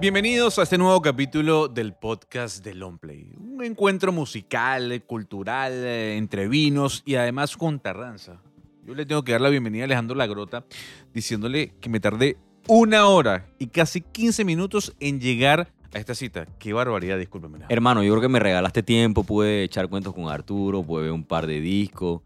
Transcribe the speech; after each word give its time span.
Bienvenidos 0.00 0.58
a 0.58 0.62
este 0.62 0.78
nuevo 0.78 1.02
capítulo 1.02 1.68
del 1.68 1.92
podcast 1.92 2.64
de 2.64 2.74
Longplay. 2.74 3.34
Un 3.38 3.62
encuentro 3.62 4.12
musical, 4.12 5.02
cultural, 5.06 5.72
eh, 5.74 6.16
entre 6.16 6.48
vinos 6.48 7.02
y 7.04 7.16
además 7.16 7.54
con 7.54 7.80
tardanza. 7.80 8.40
Yo 8.86 8.94
le 8.94 9.04
tengo 9.04 9.22
que 9.22 9.32
dar 9.32 9.42
la 9.42 9.50
bienvenida 9.50 9.82
a 9.82 9.84
Alejandro 9.84 10.16
Lagrota 10.16 10.64
diciéndole 11.12 11.74
que 11.82 11.90
me 11.90 12.00
tardé 12.00 12.38
una 12.66 13.08
hora 13.08 13.46
y 13.58 13.66
casi 13.66 14.00
15 14.00 14.42
minutos 14.46 14.96
en 15.00 15.20
llegar 15.20 15.70
a 15.92 15.98
esta 15.98 16.14
cita. 16.14 16.46
Qué 16.58 16.72
barbaridad, 16.72 17.18
discúlpeme. 17.18 17.58
Hermano, 17.68 18.02
yo 18.02 18.12
creo 18.12 18.22
que 18.22 18.28
me 18.30 18.40
regalaste 18.40 18.82
tiempo, 18.82 19.22
pude 19.22 19.64
echar 19.64 19.90
cuentos 19.90 20.14
con 20.14 20.30
Arturo, 20.30 20.82
pude 20.82 21.02
ver 21.02 21.12
un 21.12 21.24
par 21.24 21.46
de 21.46 21.60
discos. 21.60 22.22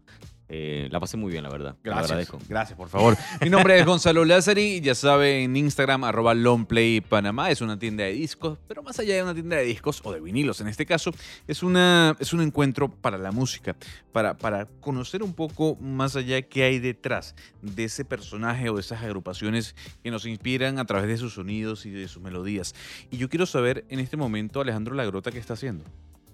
Eh, 0.47 0.87
la 0.91 0.99
pasé 0.99 1.17
muy 1.17 1.31
bien, 1.31 1.43
la 1.43 1.49
verdad. 1.49 1.75
Lo 1.81 1.91
Gracias. 1.91 2.11
agradezco. 2.11 2.39
Gracias, 2.47 2.77
por 2.77 2.87
favor. 2.89 3.17
Mi 3.41 3.49
nombre 3.49 3.79
es 3.79 3.85
Gonzalo 3.85 4.25
Lázari. 4.25 4.79
Ya 4.79 4.93
saben, 4.93 5.43
en 5.43 5.55
Instagram, 5.57 6.03
arroba 6.03 6.33
Longplay 6.35 7.01
Panamá. 7.01 7.49
Es 7.49 7.61
una 7.61 7.79
tienda 7.79 8.03
de 8.03 8.13
discos, 8.13 8.59
pero 8.67 8.83
más 8.83 8.99
allá 8.99 9.15
de 9.15 9.23
una 9.23 9.33
tienda 9.33 9.55
de 9.55 9.63
discos, 9.63 10.01
o 10.03 10.13
de 10.13 10.19
vinilos 10.19 10.61
en 10.61 10.67
este 10.67 10.85
caso, 10.85 11.11
es, 11.47 11.63
una, 11.63 12.15
es 12.19 12.31
un 12.33 12.41
encuentro 12.41 12.89
para 12.89 13.17
la 13.17 13.31
música, 13.31 13.75
para, 14.11 14.37
para 14.37 14.65
conocer 14.81 15.23
un 15.23 15.33
poco 15.33 15.77
más 15.77 16.15
allá 16.15 16.41
qué 16.43 16.63
hay 16.63 16.79
detrás 16.79 17.35
de 17.61 17.85
ese 17.85 18.05
personaje 18.05 18.69
o 18.69 18.75
de 18.75 18.81
esas 18.81 19.01
agrupaciones 19.01 19.75
que 20.03 20.11
nos 20.11 20.25
inspiran 20.25 20.77
a 20.77 20.85
través 20.85 21.07
de 21.07 21.17
sus 21.17 21.33
sonidos 21.33 21.85
y 21.85 21.89
de 21.89 22.07
sus 22.07 22.21
melodías. 22.21 22.75
Y 23.09 23.17
yo 23.17 23.29
quiero 23.29 23.45
saber 23.45 23.85
en 23.89 23.99
este 23.99 24.15
momento, 24.15 24.61
Alejandro 24.61 24.93
Lagrota, 24.93 25.31
qué 25.31 25.39
está 25.39 25.53
haciendo. 25.53 25.83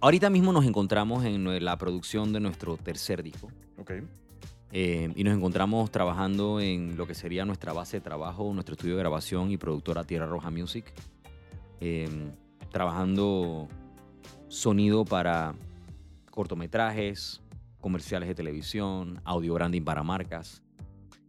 Ahorita 0.01 0.29
mismo 0.29 0.51
nos 0.51 0.65
encontramos 0.65 1.23
en 1.25 1.63
la 1.63 1.77
producción 1.77 2.33
de 2.33 2.39
nuestro 2.39 2.77
tercer 2.77 3.21
disco. 3.23 3.51
Ok. 3.77 3.91
eh, 4.73 5.11
y 5.15 5.23
nos 5.23 5.35
encontramos 5.35 5.91
trabajando 5.91 6.59
en 6.59 6.95
lo 6.97 7.05
que 7.05 7.13
sería 7.13 7.45
nuestra 7.45 7.73
base 7.73 7.97
de 7.97 8.01
trabajo, 8.01 8.51
nuestro 8.53 8.73
estudio 8.73 8.95
de 8.95 9.01
grabación 9.01 9.51
y 9.51 9.57
productora 9.57 10.03
Tierra 10.03 10.25
Roja 10.25 10.49
Music. 10.49 10.85
eh, 11.81 12.07
trabajando 12.71 13.67
sonido 14.47 15.03
para 15.03 15.55
cortometrajes, 16.29 17.41
comerciales 17.81 18.29
de 18.29 18.35
televisión, 18.35 19.19
audio 19.25 19.53
branding 19.55 19.81
para 19.83 20.03
marcas. 20.03 20.61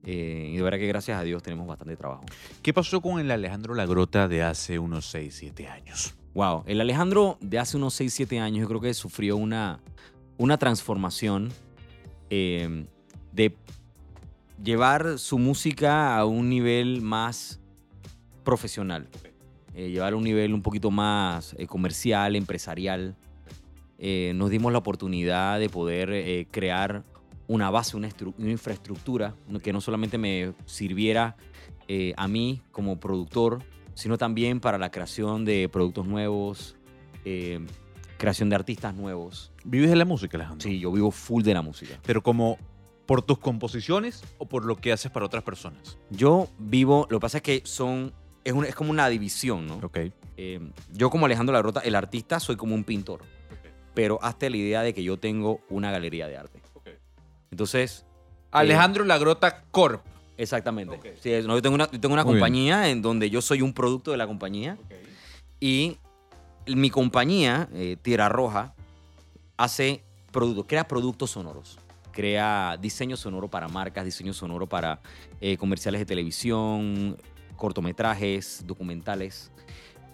eh, 0.04 0.50
y 0.52 0.56
de 0.56 0.62
verdad 0.62 0.78
que 0.78 0.86
gracias 0.86 1.18
a 1.18 1.22
Dios 1.22 1.42
tenemos 1.42 1.66
bastante 1.66 1.96
trabajo. 1.96 2.24
¿Qué 2.62 2.72
pasó 2.74 3.00
con 3.00 3.18
el 3.20 3.30
Alejandro 3.30 3.74
Lagrota 3.74 4.28
de 4.28 4.42
hace 4.42 4.78
unos 4.78 5.06
6, 5.06 5.34
7 5.34 5.68
años? 5.68 6.14
Wow, 6.34 6.64
el 6.66 6.80
Alejandro 6.80 7.36
de 7.40 7.58
hace 7.58 7.76
unos 7.76 7.94
6, 7.94 8.12
7 8.12 8.40
años 8.40 8.62
yo 8.62 8.68
creo 8.68 8.80
que 8.80 8.94
sufrió 8.94 9.36
una, 9.36 9.80
una 10.38 10.56
transformación 10.56 11.50
eh, 12.30 12.86
de 13.32 13.54
llevar 14.62 15.18
su 15.18 15.38
música 15.38 16.16
a 16.16 16.24
un 16.24 16.48
nivel 16.48 17.02
más 17.02 17.60
profesional, 18.44 19.08
eh, 19.74 19.90
llevar 19.90 20.12
a 20.12 20.16
un 20.16 20.24
nivel 20.24 20.54
un 20.54 20.62
poquito 20.62 20.90
más 20.90 21.54
eh, 21.58 21.66
comercial, 21.66 22.36
empresarial. 22.36 23.16
Eh, 23.98 24.32
nos 24.34 24.50
dimos 24.50 24.72
la 24.72 24.78
oportunidad 24.78 25.60
de 25.60 25.68
poder 25.68 26.46
crear 26.50 27.04
una 27.46 27.70
base, 27.70 27.96
una, 27.96 28.08
una 28.38 28.50
infraestructura 28.50 29.34
que 29.62 29.72
no 29.72 29.80
solamente 29.80 30.18
me 30.18 30.54
sirviera 30.64 31.36
a 32.16 32.26
mí 32.26 32.62
como 32.72 32.98
productor, 32.98 33.62
sino 33.94 34.18
también 34.18 34.60
para 34.60 34.78
la 34.78 34.90
creación 34.90 35.44
de 35.44 35.68
productos 35.68 36.06
nuevos, 36.06 36.76
eh, 37.24 37.60
creación 38.18 38.48
de 38.48 38.56
artistas 38.56 38.94
nuevos. 38.94 39.52
¿Vives 39.64 39.90
de 39.90 39.96
la 39.96 40.04
música, 40.04 40.36
Alejandro? 40.36 40.62
Sí, 40.68 40.78
yo 40.78 40.92
vivo 40.92 41.10
full 41.10 41.42
de 41.42 41.54
la 41.54 41.62
música. 41.62 41.98
Pero 42.04 42.22
como 42.22 42.58
por 43.06 43.22
tus 43.22 43.38
composiciones 43.38 44.22
o 44.38 44.46
por 44.46 44.64
lo 44.64 44.76
que 44.76 44.92
haces 44.92 45.10
para 45.10 45.26
otras 45.26 45.42
personas. 45.42 45.98
Yo 46.10 46.48
vivo, 46.58 47.06
lo 47.10 47.18
que 47.18 47.22
pasa 47.22 47.38
es 47.38 47.42
que 47.42 47.62
son, 47.64 48.12
es, 48.44 48.52
un- 48.52 48.64
es 48.64 48.74
como 48.74 48.90
una 48.90 49.08
división, 49.08 49.66
¿no? 49.66 49.74
Ok. 49.82 49.98
Eh, 50.36 50.60
yo 50.92 51.10
como 51.10 51.26
Alejandro 51.26 51.52
Lagrota, 51.52 51.80
el 51.80 51.94
artista, 51.94 52.40
soy 52.40 52.56
como 52.56 52.74
un 52.74 52.84
pintor, 52.84 53.22
pero 53.92 54.18
hazte 54.22 54.48
la 54.50 54.56
idea 54.56 54.82
de 54.82 54.94
que 54.94 55.02
yo 55.02 55.18
tengo 55.18 55.60
una 55.68 55.90
galería 55.90 56.26
de 56.28 56.36
arte. 56.38 56.62
Entonces, 57.50 58.06
Alejandro 58.50 59.04
Lagrota 59.04 59.64
Corp. 59.70 60.02
exactamente. 60.42 61.14
Sí, 61.20 61.30
no, 61.46 61.54
yo 61.54 61.62
tengo 61.62 61.74
una, 61.74 61.90
yo 61.90 62.00
tengo 62.00 62.12
una 62.14 62.24
Muy 62.24 62.34
bien. 62.34 62.40
compañía 62.40 62.88
en 62.90 63.02
donde 63.02 63.30
yo 63.30 63.40
soy 63.40 63.62
un 63.62 63.72
producto 63.72 64.10
de 64.10 64.16
la 64.16 64.26
compañía 64.26 64.76
y 65.60 65.96
mi 66.66 66.90
compañía, 66.90 67.68
eh, 67.72 67.96
Tierra 68.00 68.28
Roja, 68.28 68.74
hace 69.56 70.02
productos, 70.30 70.66
crea 70.66 70.86
productos 70.86 71.30
sonoros. 71.30 71.78
Crea 72.12 72.76
diseño 72.80 73.16
sonoro 73.16 73.48
para 73.48 73.68
marcas, 73.68 74.04
diseño 74.04 74.34
sonoro 74.34 74.68
para 74.68 75.00
eh, 75.40 75.56
comerciales 75.56 76.00
de 76.00 76.04
televisión, 76.04 77.16
cortometrajes, 77.56 78.64
documentales. 78.66 79.50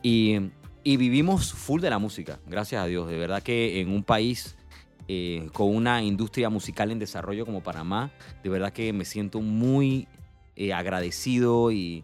Y, 0.02 0.36
y 0.84 0.96
vivimos 0.96 1.52
full 1.52 1.80
de 1.80 1.90
la 1.90 1.98
música, 1.98 2.38
gracias 2.46 2.82
a 2.82 2.86
Dios. 2.86 3.08
De 3.08 3.18
verdad 3.18 3.42
que 3.42 3.80
en 3.80 3.90
un 3.90 4.04
país 4.04 4.54
eh, 5.08 5.48
con 5.54 5.74
una 5.74 6.02
industria 6.02 6.50
musical 6.50 6.90
en 6.92 6.98
desarrollo 6.98 7.44
como 7.46 7.62
Panamá, 7.62 8.12
de 8.44 8.50
verdad 8.50 8.72
que 8.72 8.92
me 8.92 9.04
siento 9.04 9.40
muy 9.40 10.06
eh, 10.58 10.72
agradecido 10.72 11.70
y, 11.70 12.02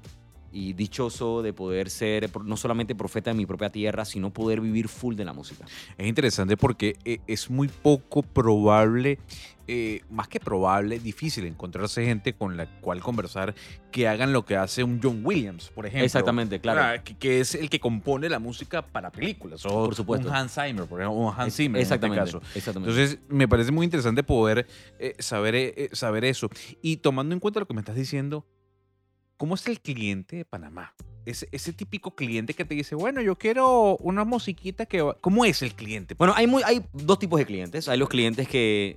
y 0.54 0.72
dichoso 0.72 1.42
de 1.42 1.52
poder 1.52 1.90
ser 1.90 2.30
no 2.44 2.56
solamente 2.56 2.94
profeta 2.94 3.30
de 3.30 3.36
mi 3.36 3.44
propia 3.44 3.70
tierra, 3.70 4.04
sino 4.04 4.32
poder 4.32 4.60
vivir 4.60 4.88
full 4.88 5.16
de 5.16 5.24
la 5.24 5.32
música. 5.32 5.64
Es 5.98 6.06
interesante 6.06 6.56
porque 6.56 6.96
eh, 7.04 7.18
es 7.26 7.50
muy 7.50 7.66
poco 7.66 8.22
probable, 8.22 9.18
eh, 9.66 10.02
más 10.10 10.28
que 10.28 10.38
probable, 10.38 11.00
difícil 11.00 11.44
encontrarse 11.46 12.04
gente 12.04 12.34
con 12.34 12.56
la 12.56 12.66
cual 12.80 13.00
conversar 13.00 13.56
que 13.90 14.06
hagan 14.06 14.32
lo 14.32 14.44
que 14.44 14.56
hace 14.56 14.84
un 14.84 15.00
John 15.02 15.22
Williams, 15.24 15.70
por 15.74 15.86
ejemplo. 15.86 16.04
Exactamente, 16.04 16.60
claro. 16.60 16.82
Ah, 16.82 17.02
Que, 17.02 17.16
que 17.16 17.40
es 17.40 17.56
el 17.56 17.68
que 17.68 17.80
compone 17.80 18.28
la 18.28 18.38
música 18.38 18.82
para 18.82 19.10
películas. 19.10 19.66
O 19.66 19.86
Por 19.86 19.96
supuesto. 19.96 20.28
Un 20.28 20.34
Hans 20.34 20.54
Zimmer, 20.54 20.84
por 20.86 21.00
ejemplo, 21.00 21.18
o 21.18 21.30
un 21.30 21.34
Hans 21.36 21.56
Zimmer 21.56 21.82
exactamente, 21.82 22.20
en 22.20 22.26
este 22.26 22.38
caso. 22.38 22.58
exactamente. 22.58 22.92
Entonces, 22.92 23.18
me 23.28 23.48
parece 23.48 23.72
muy 23.72 23.84
interesante 23.84 24.22
poder 24.22 24.68
eh, 25.00 25.14
saber, 25.18 25.56
eh, 25.56 25.88
saber 25.92 26.24
eso. 26.24 26.48
Y 26.80 26.98
tomando 26.98 27.34
en 27.34 27.40
cuenta 27.40 27.58
lo 27.58 27.66
que 27.66 27.74
me 27.74 27.80
estás 27.80 27.96
diciendo, 27.96 28.46
¿cómo 29.36 29.54
es 29.54 29.66
el 29.66 29.80
cliente 29.80 30.36
de 30.36 30.44
Panamá? 30.44 30.94
Ese, 31.26 31.48
ese 31.52 31.72
típico 31.72 32.14
cliente 32.14 32.54
que 32.54 32.64
te 32.64 32.74
dice, 32.74 32.94
bueno, 32.94 33.22
yo 33.22 33.36
quiero 33.36 33.96
una 33.98 34.24
musiquita 34.24 34.86
que... 34.86 35.02
va-". 35.02 35.16
¿Cómo 35.20 35.44
es 35.44 35.62
el 35.62 35.74
cliente? 35.74 36.14
Bueno, 36.14 36.34
hay, 36.36 36.46
muy, 36.46 36.62
hay 36.64 36.84
dos 36.92 37.18
tipos 37.18 37.38
de 37.38 37.46
clientes. 37.46 37.88
Hay 37.88 37.98
los 37.98 38.08
clientes 38.08 38.46
que 38.46 38.96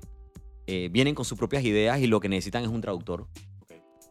eh, 0.67 0.89
vienen 0.91 1.15
con 1.15 1.23
sus 1.23 1.37
propias 1.37 1.63
ideas 1.63 1.99
y 1.99 2.07
lo 2.07 2.19
que 2.19 2.27
necesitan 2.27 2.63
es 2.63 2.69
un 2.69 2.81
traductor. 2.81 3.27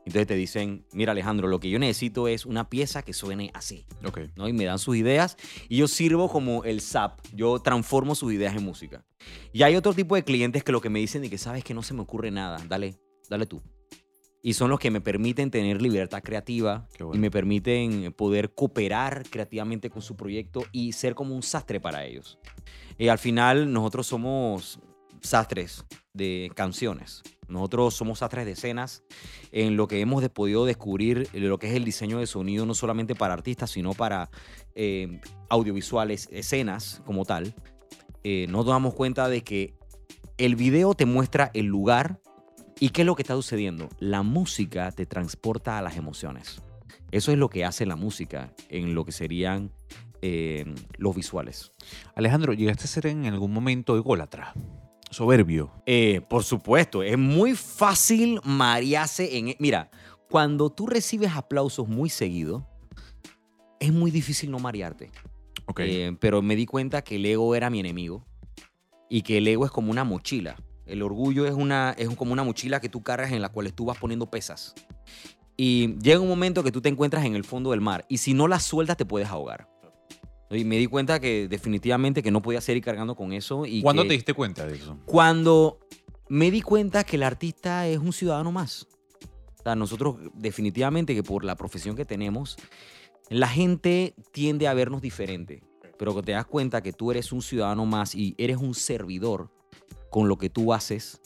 Entonces 0.06 0.28
te 0.28 0.36
dicen, 0.36 0.86
mira 0.92 1.10
Alejandro, 1.10 1.48
lo 1.48 1.58
que 1.58 1.68
yo 1.68 1.80
necesito 1.80 2.28
es 2.28 2.46
una 2.46 2.70
pieza 2.70 3.02
que 3.02 3.12
suene 3.12 3.50
así. 3.54 3.86
Ok. 4.04 4.20
¿no? 4.36 4.48
Y 4.48 4.52
me 4.52 4.64
dan 4.64 4.78
sus 4.78 4.96
ideas 4.96 5.36
y 5.68 5.78
yo 5.78 5.88
sirvo 5.88 6.30
como 6.30 6.62
el 6.62 6.80
SAP. 6.80 7.20
Yo 7.34 7.58
transformo 7.58 8.14
sus 8.14 8.32
ideas 8.32 8.54
en 8.54 8.62
música. 8.62 9.04
Y 9.52 9.64
hay 9.64 9.74
otro 9.74 9.92
tipo 9.92 10.14
de 10.14 10.22
clientes 10.22 10.62
que 10.62 10.70
lo 10.70 10.80
que 10.80 10.90
me 10.90 11.00
dicen 11.00 11.24
y 11.24 11.28
que 11.28 11.38
sabes 11.38 11.64
que 11.64 11.74
no 11.74 11.82
se 11.82 11.92
me 11.92 12.02
ocurre 12.02 12.30
nada, 12.30 12.64
dale, 12.68 12.94
dale 13.28 13.46
tú. 13.46 13.60
Y 14.46 14.54
son 14.54 14.70
los 14.70 14.78
que 14.78 14.92
me 14.92 15.00
permiten 15.00 15.50
tener 15.50 15.82
libertad 15.82 16.22
creativa 16.22 16.86
bueno. 17.00 17.16
y 17.16 17.18
me 17.18 17.32
permiten 17.32 18.12
poder 18.12 18.54
cooperar 18.54 19.24
creativamente 19.28 19.90
con 19.90 20.02
su 20.02 20.14
proyecto 20.14 20.62
y 20.70 20.92
ser 20.92 21.16
como 21.16 21.34
un 21.34 21.42
sastre 21.42 21.80
para 21.80 22.04
ellos. 22.04 22.38
Y 22.96 23.08
al 23.08 23.18
final 23.18 23.72
nosotros 23.72 24.06
somos 24.06 24.78
sastres 25.20 25.84
de 26.12 26.52
canciones. 26.54 27.24
Nosotros 27.48 27.94
somos 27.94 28.20
sastres 28.20 28.46
de 28.46 28.52
escenas 28.52 29.02
en 29.50 29.76
lo 29.76 29.88
que 29.88 30.00
hemos 30.00 30.22
de- 30.22 30.30
podido 30.30 30.64
descubrir 30.64 31.28
lo 31.32 31.58
que 31.58 31.66
es 31.68 31.74
el 31.74 31.84
diseño 31.84 32.20
de 32.20 32.28
sonido, 32.28 32.66
no 32.66 32.74
solamente 32.74 33.16
para 33.16 33.34
artistas, 33.34 33.72
sino 33.72 33.94
para 33.94 34.30
eh, 34.76 35.20
audiovisuales, 35.48 36.28
escenas 36.30 37.02
como 37.04 37.24
tal. 37.24 37.52
Eh, 38.22 38.46
nos 38.48 38.64
damos 38.64 38.94
cuenta 38.94 39.28
de 39.28 39.42
que 39.42 39.74
el 40.38 40.54
video 40.54 40.94
te 40.94 41.04
muestra 41.04 41.50
el 41.52 41.66
lugar 41.66 42.20
y 42.78 42.90
qué 42.90 43.02
es 43.02 43.06
lo 43.06 43.14
que 43.14 43.22
está 43.22 43.34
sucediendo. 43.34 43.88
La 43.98 44.22
música 44.22 44.90
te 44.92 45.06
transporta 45.06 45.78
a 45.78 45.82
las 45.82 45.96
emociones. 45.96 46.62
Eso 47.10 47.32
es 47.32 47.38
lo 47.38 47.48
que 47.48 47.64
hace 47.64 47.86
la 47.86 47.96
música 47.96 48.52
en 48.68 48.94
lo 48.94 49.04
que 49.04 49.12
serían 49.12 49.72
eh, 50.22 50.64
los 50.98 51.14
visuales. 51.14 51.72
Alejandro, 52.14 52.52
¿llegaste 52.52 52.84
a 52.84 52.88
ser 52.88 53.06
en 53.06 53.26
algún 53.26 53.52
momento 53.52 53.96
ególatra? 53.96 54.52
Soberbio. 55.10 55.72
Eh, 55.86 56.20
por 56.28 56.42
supuesto, 56.42 57.02
es 57.02 57.16
muy 57.16 57.54
fácil 57.54 58.40
marearse 58.44 59.38
en... 59.38 59.48
e, 59.48 59.56
Mira, 59.60 59.90
cuando 60.28 60.70
tú 60.70 60.86
recibes 60.86 61.32
aplausos 61.32 61.88
muy 61.88 62.10
seguido, 62.10 62.68
es 63.78 63.92
muy 63.92 64.10
difícil 64.10 64.50
no 64.50 64.58
marearte. 64.58 65.12
Ok. 65.66 65.80
Eh, 65.80 66.16
pero 66.20 66.42
me 66.42 66.56
di 66.56 66.66
cuenta 66.66 67.02
que 67.02 67.16
el 67.16 67.26
ego 67.26 67.54
era 67.54 67.70
mi 67.70 67.80
enemigo 67.80 68.26
y 69.08 69.22
que 69.22 69.38
el 69.38 69.46
ego 69.46 69.64
es 69.64 69.70
como 69.70 69.90
una 69.90 70.04
mochila. 70.04 70.56
El 70.86 71.02
orgullo 71.02 71.46
es, 71.46 71.52
una, 71.54 71.94
es 71.98 72.08
como 72.16 72.32
una 72.32 72.44
mochila 72.44 72.80
que 72.80 72.88
tú 72.88 73.02
cargas 73.02 73.32
en 73.32 73.42
la 73.42 73.48
cual 73.48 73.72
tú 73.72 73.84
vas 73.86 73.98
poniendo 73.98 74.30
pesas. 74.30 74.74
Y 75.56 75.96
llega 76.00 76.20
un 76.20 76.28
momento 76.28 76.62
que 76.62 76.70
tú 76.70 76.80
te 76.80 76.88
encuentras 76.88 77.24
en 77.24 77.34
el 77.34 77.44
fondo 77.44 77.70
del 77.70 77.80
mar 77.80 78.04
y 78.08 78.18
si 78.18 78.34
no 78.34 78.46
la 78.46 78.60
sueltas 78.60 78.96
te 78.96 79.04
puedes 79.06 79.28
ahogar. 79.28 79.68
Y 80.50 80.64
me 80.64 80.76
di 80.78 80.86
cuenta 80.86 81.18
que 81.18 81.48
definitivamente 81.48 82.22
que 82.22 82.30
no 82.30 82.40
podía 82.40 82.60
seguir 82.60 82.84
cargando 82.84 83.16
con 83.16 83.32
eso. 83.32 83.66
Y 83.66 83.82
¿Cuándo 83.82 84.02
que- 84.02 84.08
te 84.08 84.14
diste 84.14 84.34
cuenta 84.34 84.66
de 84.66 84.74
eso? 84.76 84.98
cuando 85.06 85.80
me 86.28 86.50
di 86.50 86.60
cuenta 86.60 87.04
que 87.04 87.16
el 87.16 87.22
artista 87.24 87.86
es 87.88 87.98
un 87.98 88.12
ciudadano 88.12 88.52
más. 88.52 88.86
O 89.58 89.62
sea, 89.64 89.74
nosotros 89.74 90.16
definitivamente 90.34 91.14
que 91.14 91.22
por 91.24 91.44
la 91.44 91.56
profesión 91.56 91.96
que 91.96 92.04
tenemos, 92.04 92.56
La 93.28 93.48
gente 93.48 94.14
tiende 94.30 94.68
a 94.68 94.74
vernos 94.74 95.02
diferente, 95.02 95.64
pero 95.98 96.14
que 96.14 96.22
te 96.22 96.30
das 96.30 96.46
cuenta 96.46 96.80
que 96.80 96.92
tú 96.92 97.10
eres 97.10 97.32
un 97.32 97.42
ciudadano 97.42 97.84
más 97.84 98.14
y 98.14 98.36
eres 98.38 98.58
un 98.58 98.72
servidor 98.72 99.50
con 100.10 100.28
lo 100.28 100.36
que 100.36 100.50
tú 100.50 100.72
haces, 100.72 101.20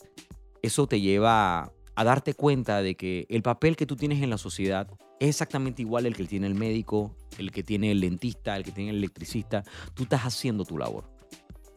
eso 0.63 0.87
te 0.87 1.01
lleva 1.01 1.73
a, 1.95 2.05
darte 2.05 2.35
cuenta 2.35 2.83
de 2.83 2.97
que 2.97 3.27
el 3.29 3.43
papel 3.43 3.77
que 3.77 3.87
tú 3.87 3.97
tienes 3.97 4.23
en 4.23 4.31
la 4.31 4.39
sociedad 4.39 4.89
es 5.19 5.29
exactamente 5.29 5.83
igual 5.83 6.07
el 6.07 6.17
que 6.17 6.25
tiene 6.25 6.47
el 6.47 6.55
médico, 6.55 7.15
el 7.39 7.51
que 7.51 7.63
tiene 7.63 7.91
el 7.91 8.01
dentista, 8.01 8.57
el 8.57 8.65
que 8.65 8.73
tiene 8.73 8.91
el 8.91 8.97
electricista. 8.97 9.65
Tú 9.95 10.05
estás 10.05 10.23
haciendo 10.23 10.65
tu 10.65 10.79
labor. 10.79 11.11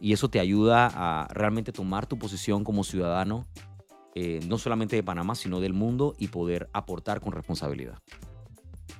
Y 0.00 0.12
eso 0.12 0.28
te 0.28 0.40
ayuda 0.40 0.90
a 0.92 1.28
realmente 1.28 1.72
tomar 1.72 2.06
tu 2.06 2.18
posición 2.18 2.64
como 2.64 2.84
ciudadano, 2.84 3.46
eh, 4.14 4.40
no 4.46 4.58
solamente 4.58 4.96
de 4.96 5.02
Panamá, 5.02 5.34
sino 5.34 5.60
del 5.60 5.72
mundo 5.72 6.14
y 6.18 6.28
poder 6.28 6.68
aportar 6.72 7.20
con 7.20 7.32
responsabilidad. 7.32 7.98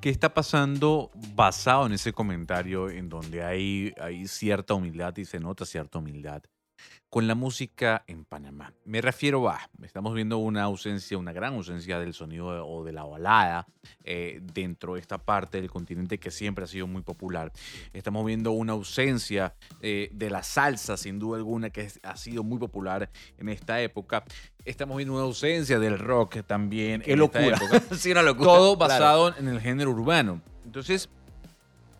¿Qué 0.00 0.10
está 0.10 0.34
pasando 0.34 1.10
basado 1.34 1.86
en 1.86 1.92
ese 1.92 2.12
comentario 2.12 2.90
en 2.90 3.08
donde 3.08 3.42
hay, 3.42 3.94
hay 3.98 4.28
cierta 4.28 4.74
humildad 4.74 5.16
y 5.16 5.24
se 5.24 5.40
nota 5.40 5.64
cierta 5.64 5.98
humildad 5.98 6.42
con 7.10 7.26
la 7.26 7.34
música 7.34 8.04
en 8.06 8.24
Panamá? 8.24 8.72
Me 8.84 9.00
refiero 9.00 9.48
a, 9.48 9.60
estamos 9.82 10.14
viendo 10.14 10.38
una 10.38 10.62
ausencia, 10.64 11.16
una 11.16 11.32
gran 11.32 11.54
ausencia 11.54 11.98
del 11.98 12.12
sonido 12.14 12.66
o 12.66 12.84
de 12.84 12.92
la 12.92 13.04
balada 13.04 13.66
eh, 14.02 14.40
dentro 14.42 14.94
de 14.94 15.00
esta 15.00 15.18
parte 15.18 15.60
del 15.60 15.70
continente 15.70 16.18
que 16.18 16.30
siempre 16.30 16.64
ha 16.64 16.68
sido 16.68 16.86
muy 16.86 17.02
popular. 17.02 17.52
Estamos 17.92 18.24
viendo 18.26 18.52
una 18.52 18.72
ausencia 18.72 19.54
eh, 19.80 20.08
de 20.12 20.30
la 20.30 20.42
salsa, 20.42 20.96
sin 20.96 21.18
duda 21.18 21.38
alguna, 21.38 21.70
que 21.70 21.88
ha 22.02 22.16
sido 22.16 22.42
muy 22.42 22.58
popular 22.58 23.10
en 23.38 23.48
esta 23.48 23.80
época. 23.80 24.24
Estamos 24.64 24.96
viendo 24.96 25.14
una 25.14 25.22
ausencia 25.24 25.78
del 25.78 25.98
rock 25.98 26.38
también. 26.46 27.02
Qué 27.02 27.12
en 27.12 27.22
esta 27.22 27.40
locura. 27.40 27.56
época 27.56 27.94
sí, 27.96 28.10
una 28.10 28.22
locura. 28.22 28.46
todo 28.46 28.76
Claro. 28.76 28.92
basado 28.92 29.36
en 29.36 29.48
el 29.48 29.60
género 29.60 29.90
urbano. 29.90 30.40
Entonces, 30.64 31.08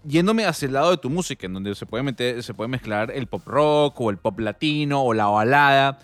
yéndome 0.07 0.45
hacia 0.47 0.67
el 0.67 0.73
lado 0.75 0.91
de 0.91 0.97
tu 0.99 1.11
música, 1.11 1.47
en 1.47 1.55
donde 1.55 1.75
se 1.75 1.87
puede 1.87 2.03
meter, 2.03 2.43
se 2.43 2.55
puede 2.55 2.69
mezclar 2.69 3.11
el 3.11 3.27
pop 3.27 3.47
rock 3.47 4.01
o 4.01 4.11
el 4.11 4.19
pop 4.19 4.39
latino 4.41 5.03
o 5.03 5.15
la 5.15 5.27
balada. 5.27 5.99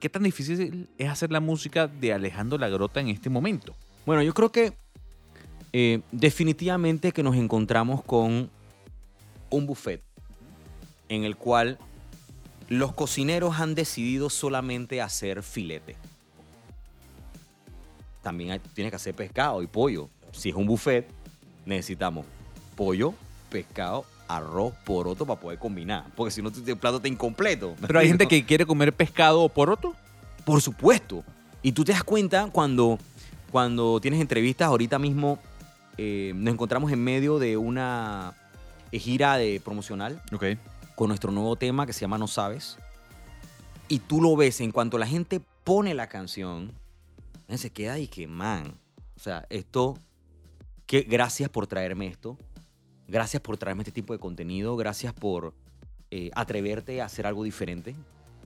¿Qué 0.00 0.08
tan 0.08 0.22
difícil 0.22 0.88
es 0.98 1.08
hacer 1.08 1.32
la 1.32 1.40
música 1.40 1.86
de 1.88 2.12
Alejandro 2.12 2.58
La 2.58 2.68
Grota 2.68 3.00
en 3.00 3.08
este 3.08 3.30
momento? 3.30 3.74
Bueno, 4.04 4.22
yo 4.22 4.34
creo 4.34 4.52
que 4.52 4.74
eh, 5.72 6.00
definitivamente 6.12 7.12
que 7.12 7.22
nos 7.22 7.36
encontramos 7.36 8.02
con 8.04 8.50
un 9.50 9.66
buffet 9.66 10.02
en 11.08 11.24
el 11.24 11.36
cual 11.36 11.78
los 12.68 12.92
cocineros 12.92 13.58
han 13.60 13.74
decidido 13.74 14.28
solamente 14.28 15.00
hacer 15.00 15.42
filete. 15.42 15.96
También 18.22 18.50
hay- 18.50 18.58
tiene 18.74 18.90
que 18.90 18.96
hacer 18.96 19.14
pescado 19.14 19.62
y 19.62 19.66
pollo. 19.66 20.08
Si 20.32 20.48
es 20.50 20.54
un 20.54 20.66
buffet, 20.66 21.08
necesitamos 21.64 22.26
pollo, 22.76 23.14
pescado, 23.50 24.04
arroz, 24.28 24.74
poroto 24.84 25.26
para 25.26 25.40
poder 25.40 25.58
combinar. 25.58 26.04
Porque 26.14 26.30
si 26.30 26.42
no, 26.42 26.52
tu- 26.52 26.62
el 26.64 26.76
plato 26.76 26.96
está 26.96 27.08
incompleto. 27.08 27.74
¿me 27.80 27.86
Pero 27.88 27.98
hay 27.98 28.08
gente 28.08 28.28
que 28.28 28.44
quiere 28.44 28.64
comer 28.66 28.92
pescado 28.92 29.42
o 29.42 29.48
poroto. 29.48 29.94
Por 30.44 30.62
supuesto. 30.62 31.24
Y 31.62 31.72
tú 31.72 31.82
te 31.84 31.92
das 31.92 32.04
cuenta 32.04 32.48
cuando, 32.52 32.98
cuando 33.50 33.98
tienes 34.00 34.20
entrevistas, 34.20 34.68
ahorita 34.68 34.98
mismo 35.00 35.40
eh, 35.98 36.32
nos 36.36 36.54
encontramos 36.54 36.92
en 36.92 37.02
medio 37.02 37.38
de 37.40 37.56
una 37.56 38.34
gira 38.92 39.36
de 39.36 39.60
promocional 39.64 40.22
con 40.94 41.08
nuestro 41.08 41.30
nuevo 41.32 41.56
tema 41.56 41.84
que 41.86 41.92
se 41.92 42.00
llama 42.02 42.16
No 42.18 42.28
Sabes. 42.28 42.78
Y 43.88 43.98
tú 44.00 44.20
lo 44.20 44.36
ves, 44.36 44.60
en 44.60 44.72
cuanto 44.72 44.98
la 44.98 45.06
gente 45.06 45.40
pone 45.64 45.94
la 45.94 46.08
canción, 46.08 46.72
se 47.54 47.70
queda 47.70 47.98
y 47.98 48.08
que, 48.08 48.26
man, 48.26 48.74
o 49.16 49.20
sea, 49.20 49.46
esto, 49.50 49.98
que 50.86 51.02
gracias 51.02 51.50
por 51.50 51.66
traerme 51.66 52.06
esto, 52.06 52.38
gracias 53.08 53.42
por 53.42 53.56
traerme 53.56 53.82
este 53.82 53.92
tipo 53.92 54.12
de 54.12 54.18
contenido, 54.18 54.76
gracias 54.76 55.12
por 55.12 55.54
eh, 56.10 56.30
atreverte 56.34 57.00
a 57.00 57.06
hacer 57.06 57.26
algo 57.26 57.44
diferente, 57.44 57.94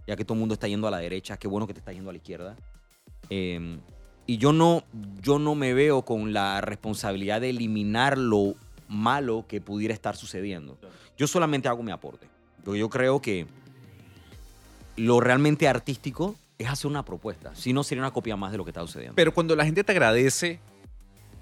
ya 0.06 0.16
que 0.16 0.24
todo 0.24 0.34
el 0.34 0.40
mundo 0.40 0.54
está 0.54 0.68
yendo 0.68 0.88
a 0.88 0.90
la 0.90 0.98
derecha, 0.98 1.36
qué 1.36 1.48
bueno 1.48 1.66
que 1.66 1.74
te 1.74 1.80
está 1.80 1.92
yendo 1.92 2.10
a 2.10 2.12
la 2.12 2.18
izquierda. 2.18 2.56
Eh, 3.28 3.78
y 4.26 4.38
yo 4.38 4.52
no, 4.52 4.84
yo 5.20 5.38
no 5.38 5.54
me 5.54 5.74
veo 5.74 6.02
con 6.02 6.32
la 6.32 6.60
responsabilidad 6.60 7.40
de 7.40 7.50
eliminar 7.50 8.16
lo 8.16 8.54
malo 8.86 9.44
que 9.48 9.60
pudiera 9.60 9.92
estar 9.94 10.16
sucediendo. 10.16 10.78
Yo 11.16 11.26
solamente 11.26 11.68
hago 11.68 11.82
mi 11.82 11.90
aporte. 11.90 12.28
Porque 12.64 12.78
yo 12.78 12.88
creo 12.88 13.20
que 13.20 13.46
lo 14.96 15.20
realmente 15.20 15.66
artístico 15.66 16.36
es 16.58 16.68
hacer 16.68 16.90
una 16.90 17.04
propuesta. 17.04 17.54
Si 17.54 17.72
no, 17.72 17.82
sería 17.82 18.02
una 18.02 18.12
copia 18.12 18.36
más 18.36 18.52
de 18.52 18.58
lo 18.58 18.64
que 18.64 18.70
está 18.70 18.82
sucediendo. 18.82 19.16
Pero 19.16 19.32
cuando 19.32 19.56
la 19.56 19.64
gente 19.64 19.82
te 19.82 19.92
agradece, 19.92 20.60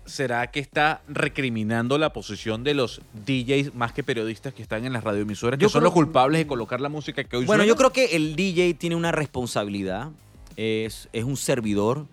¿será 0.09 0.47
que 0.51 0.61
está 0.61 1.03
recriminando 1.09 1.99
la 1.99 2.13
posición 2.13 2.65
de 2.65 2.75
los 2.75 3.01
DJs 3.27 3.75
más 3.75 3.93
que 3.93 4.03
periodistas 4.03 4.55
que 4.55 4.63
están 4.63 4.85
en 4.85 4.93
las 4.93 5.05
radioemisoras, 5.05 5.59
que 5.59 5.63
Yo 5.63 5.69
son 5.69 5.81
creo- 5.81 5.89
los 5.89 5.93
culpables 5.95 6.41
de 6.41 6.47
colocar 6.47 6.81
la 6.81 6.89
música 6.89 7.23
que 7.25 7.37
hoy 7.37 7.45
Bueno, 7.45 7.63
suena? 7.63 7.69
yo 7.69 7.77
creo 7.77 7.91
que 7.93 8.17
el 8.17 8.35
DJ 8.37 8.75
tiene 8.75 8.97
una 8.97 9.13
responsabilidad. 9.13 10.11
Es, 10.57 11.09
es 11.13 11.25
un 11.25 11.37
servidor 11.37 12.07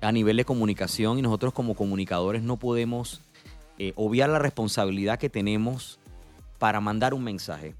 a 0.00 0.12
nivel 0.12 0.36
de 0.36 0.44
comunicación 0.44 1.18
y 1.18 1.22
nosotros 1.22 1.52
como 1.52 1.74
comunicadores 1.74 2.42
no 2.42 2.56
podemos 2.56 3.20
eh, 3.78 3.92
obviar 3.96 4.28
la 4.28 4.38
responsabilidad 4.38 5.18
que 5.18 5.28
tenemos 5.28 5.98
para 6.58 6.80
mandar 6.80 7.14
un 7.14 7.24
mensaje. 7.24 7.74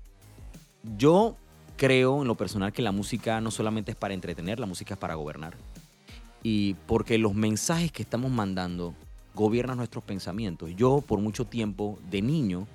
Yo 0.96 1.36
creo 1.76 2.22
en 2.22 2.28
lo 2.28 2.34
personal 2.36 2.72
que 2.72 2.82
la 2.82 2.92
música 2.92 3.40
no 3.40 3.50
solamente 3.50 3.92
es 3.92 3.96
para 3.96 4.14
entretener, 4.14 4.58
la 4.58 4.66
música 4.66 4.94
es 4.94 4.98
para 5.00 5.14
gobernar. 5.14 5.54
Y 6.42 6.74
porque 6.86 7.18
los 7.18 7.34
mensajes 7.34 7.92
que 7.92 8.02
estamos 8.02 8.30
mandando 8.30 8.94
gobiernan 9.38 9.76
nuestros 9.76 10.02
pensamientos. 10.02 10.74
Yo 10.74 11.00
por 11.00 11.20
mucho 11.20 11.44
tiempo 11.44 12.00
de 12.10 12.22
niño, 12.22 12.66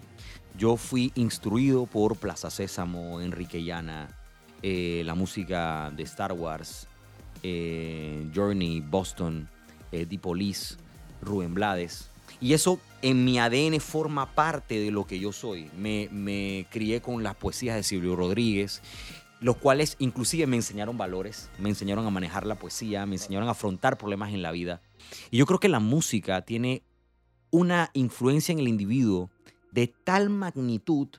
yo 0.57 0.77
fui 0.77 1.11
instruido 1.15 1.85
por 1.85 2.15
Plaza 2.15 2.49
Sésamo, 2.49 3.19
Enrique 3.19 3.61
Llana, 3.61 4.07
eh, 4.61 5.01
la 5.05 5.13
música 5.13 5.91
de 5.93 6.03
Star 6.03 6.31
Wars, 6.31 6.87
eh, 7.43 8.25
Journey, 8.33 8.79
Boston, 8.79 9.49
eh, 9.91 10.07
Police, 10.21 10.77
Rubén 11.21 11.53
Blades. 11.53 12.09
Y 12.39 12.53
eso 12.53 12.79
en 13.01 13.25
mi 13.25 13.39
ADN 13.39 13.81
forma 13.81 14.33
parte 14.33 14.79
de 14.79 14.89
lo 14.89 15.05
que 15.05 15.19
yo 15.19 15.33
soy. 15.33 15.69
Me, 15.77 16.07
me 16.11 16.65
crié 16.69 17.01
con 17.01 17.23
las 17.23 17.35
poesías 17.35 17.75
de 17.75 17.83
Silvio 17.83 18.15
Rodríguez, 18.15 18.81
los 19.43 19.57
cuales 19.57 19.97
inclusive 19.99 20.47
me 20.47 20.55
enseñaron 20.55 20.97
valores, 20.97 21.49
me 21.59 21.67
enseñaron 21.67 22.07
a 22.07 22.09
manejar 22.09 22.47
la 22.47 22.55
poesía, 22.55 23.05
me 23.05 23.15
enseñaron 23.15 23.49
a 23.49 23.51
afrontar 23.51 23.97
problemas 23.97 24.33
en 24.33 24.41
la 24.41 24.53
vida. 24.53 24.81
Y 25.31 25.37
yo 25.37 25.45
creo 25.45 25.59
que 25.59 25.67
la 25.67 25.81
música 25.81 26.43
tiene 26.43 26.83
una 27.51 27.89
influencia 27.93 28.53
en 28.53 28.59
el 28.59 28.69
individuo 28.69 29.29
de 29.73 29.87
tal 29.87 30.29
magnitud 30.29 31.09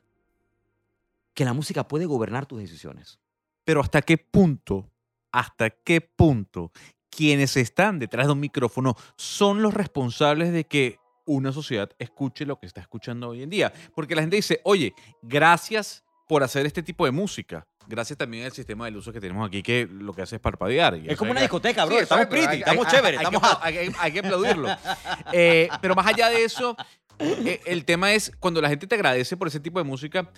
que 1.35 1.45
la 1.45 1.53
música 1.53 1.87
puede 1.87 2.07
gobernar 2.07 2.47
tus 2.47 2.61
decisiones. 2.61 3.21
Pero 3.63 3.83
¿hasta 3.83 4.01
qué 4.01 4.17
punto, 4.17 4.91
hasta 5.31 5.69
qué 5.69 6.01
punto 6.01 6.73
quienes 7.11 7.59
están 7.59 7.99
detrás 7.99 8.27
de 8.27 8.33
un 8.33 8.41
micrófono 8.41 8.97
son 9.17 9.61
los 9.61 9.75
responsables 9.75 10.51
de 10.51 10.65
que 10.65 10.99
una 11.27 11.53
sociedad 11.53 11.91
escuche 11.99 12.47
lo 12.47 12.59
que 12.59 12.67
está 12.67 12.81
escuchando 12.81 13.29
hoy 13.29 13.43
en 13.43 13.51
día? 13.51 13.71
Porque 13.95 14.15
la 14.15 14.23
gente 14.23 14.37
dice, 14.37 14.63
oye, 14.65 14.95
gracias 15.21 16.05
por 16.27 16.43
hacer 16.43 16.65
este 16.65 16.83
tipo 16.83 17.05
de 17.05 17.11
música. 17.11 17.67
Gracias 17.87 18.17
también 18.19 18.45
al 18.47 18.53
sistema 18.53 18.87
de 18.87 18.91
luces 18.93 19.13
que 19.13 19.21
tenemos 19.21 19.47
aquí, 19.47 19.63
que 19.63 19.87
lo 19.91 20.13
que 20.13 20.23
hace 20.23 20.37
es 20.37 20.41
parpadear. 20.41 20.97
Y 20.97 21.09
Es 21.11 21.17
como 21.19 21.31
una 21.33 21.41
que- 21.41 21.45
discoteca, 21.45 21.85
bro. 21.85 21.97
Sí, 21.97 22.03
estamos 22.03 22.27
pretty, 22.27 22.47
hay- 22.47 22.59
estamos 22.61 22.87
hay- 22.87 22.93
chéveres, 22.93 23.21
hay 23.21 23.27
que 23.27 23.35
estamos 23.37 23.53
apla- 23.59 23.97
hay, 24.01 24.13
que 24.13 24.19
aplaudirlo. 24.21 24.69
Eh, 25.33 25.69
pero 25.83 25.95
más 25.95 26.07
allá 26.07 26.29
de 26.31 26.45
eso, 26.45 26.77
eh, 27.19 27.61
el 27.67 27.85
tema 27.85 28.13
es 28.15 28.33
cuando 28.41 28.61
la 28.61 28.69
gente 28.69 28.87
te 28.87 28.95
agradece 28.95 29.37
por 29.37 29.49
ese 29.49 29.61
tipo 29.61 29.79
de 29.79 29.85
música, 29.85 30.31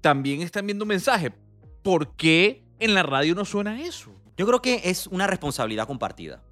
también 0.00 0.42
están 0.42 0.66
viendo 0.66 0.84
un 0.84 0.88
mensaje. 0.88 1.32
¿Por 1.82 2.14
qué 2.16 2.62
en 2.78 2.94
la 2.94 3.02
radio 3.02 3.34
no 3.34 3.44
suena 3.44 3.80
eso? 3.82 4.12
Yo 4.36 4.46
creo 4.46 4.60
que 4.62 4.80
es 4.84 5.06
una 5.06 5.26
responsabilidad 5.26 5.86
compartida. 5.86 6.42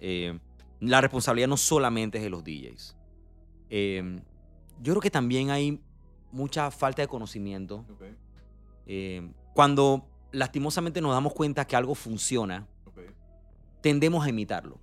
Eh, 0.00 0.38
la 0.80 1.00
responsabilidad 1.00 1.48
no 1.48 1.56
solamente 1.56 2.18
es 2.18 2.24
de 2.24 2.30
los 2.30 2.42
DJs. 2.44 2.96
Yo 4.82 4.92
creo 4.92 5.00
que 5.00 5.10
también 5.10 5.50
hay 5.50 5.80
mucha 6.32 6.70
falta 6.70 7.02
de 7.02 7.08
conocimiento. 7.08 7.84
Eh, 8.86 9.28
cuando 9.56 10.04
lastimosamente 10.32 11.00
nos 11.00 11.12
damos 11.12 11.32
cuenta 11.32 11.66
que 11.66 11.76
algo 11.76 11.94
funciona, 11.94 12.68
tendemos 13.80 14.26
a 14.26 14.28
imitarlo. 14.28 14.78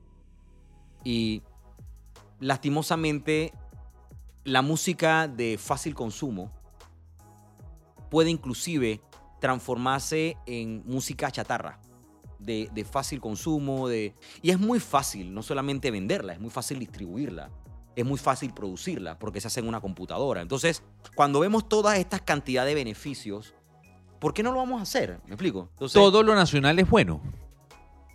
Y 1.03 1.43
lastimosamente 2.39 3.53
la 4.45 4.63
música 4.63 5.27
de 5.27 5.59
fácil 5.59 5.93
consumo 5.93 6.51
puede 8.09 8.31
inclusive 8.31 8.99
transformarse 9.39 10.37
en 10.47 10.81
música 10.87 11.29
chatarra, 11.29 11.79
de, 12.39 12.67
de 12.73 12.83
fácil 12.83 13.21
consumo, 13.21 13.87
de, 13.87 14.15
y 14.41 14.49
es 14.49 14.59
muy 14.59 14.79
fácil 14.79 15.35
no 15.35 15.43
solamente 15.43 15.91
venderla, 15.91 16.33
es 16.33 16.39
muy 16.39 16.49
fácil 16.49 16.79
distribuirla, 16.79 17.51
es 17.95 18.05
muy 18.05 18.17
fácil 18.17 18.55
producirla 18.55 19.19
porque 19.19 19.39
se 19.39 19.49
hace 19.49 19.59
en 19.59 19.67
una 19.67 19.81
computadora. 19.81 20.41
Entonces, 20.41 20.81
cuando 21.13 21.41
vemos 21.41 21.69
todas 21.69 21.99
estas 21.99 22.21
cantidades 22.21 22.71
de 22.71 22.75
beneficios, 22.75 23.53
¿por 24.23 24.33
qué 24.33 24.41
no 24.41 24.53
lo 24.53 24.59
vamos 24.59 24.79
a 24.79 24.83
hacer? 24.83 25.19
¿Me 25.25 25.33
explico? 25.33 25.67
Entonces, 25.73 26.01
Todo 26.01 26.23
lo 26.23 26.33
nacional 26.33 26.79
es 26.79 26.89
bueno. 26.89 27.19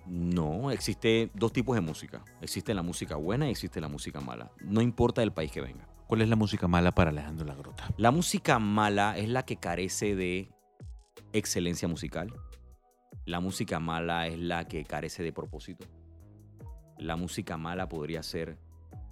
no, 0.06 0.70
existe 0.70 1.30
dos 1.34 1.52
tipos 1.52 1.74
de 1.74 1.82
música. 1.82 2.24
Existe 2.40 2.72
la 2.72 2.80
música 2.80 3.16
buena 3.16 3.46
y 3.46 3.50
existe 3.50 3.78
la 3.78 3.88
música 3.88 4.18
mala. 4.18 4.50
No 4.62 4.80
importa 4.80 5.22
el 5.22 5.32
país 5.32 5.52
que 5.52 5.60
venga. 5.60 5.86
¿Cuál 6.06 6.22
es 6.22 6.30
la 6.30 6.36
música 6.36 6.66
mala 6.66 6.92
para 6.92 7.10
Alejandro 7.10 7.44
La 7.44 7.54
Grota? 7.54 7.84
La 7.98 8.10
música 8.10 8.58
mala 8.58 9.18
es 9.18 9.28
la 9.28 9.44
que 9.44 9.56
carece 9.56 10.16
de 10.16 10.50
excelencia 11.34 11.88
musical. 11.88 12.32
La 13.26 13.40
música 13.40 13.78
mala 13.78 14.28
es 14.28 14.38
la 14.38 14.66
que 14.66 14.86
carece 14.86 15.22
de 15.22 15.34
propósito. 15.34 15.86
La 16.96 17.16
música 17.16 17.58
mala 17.58 17.86
podría 17.86 18.22
ser 18.22 18.56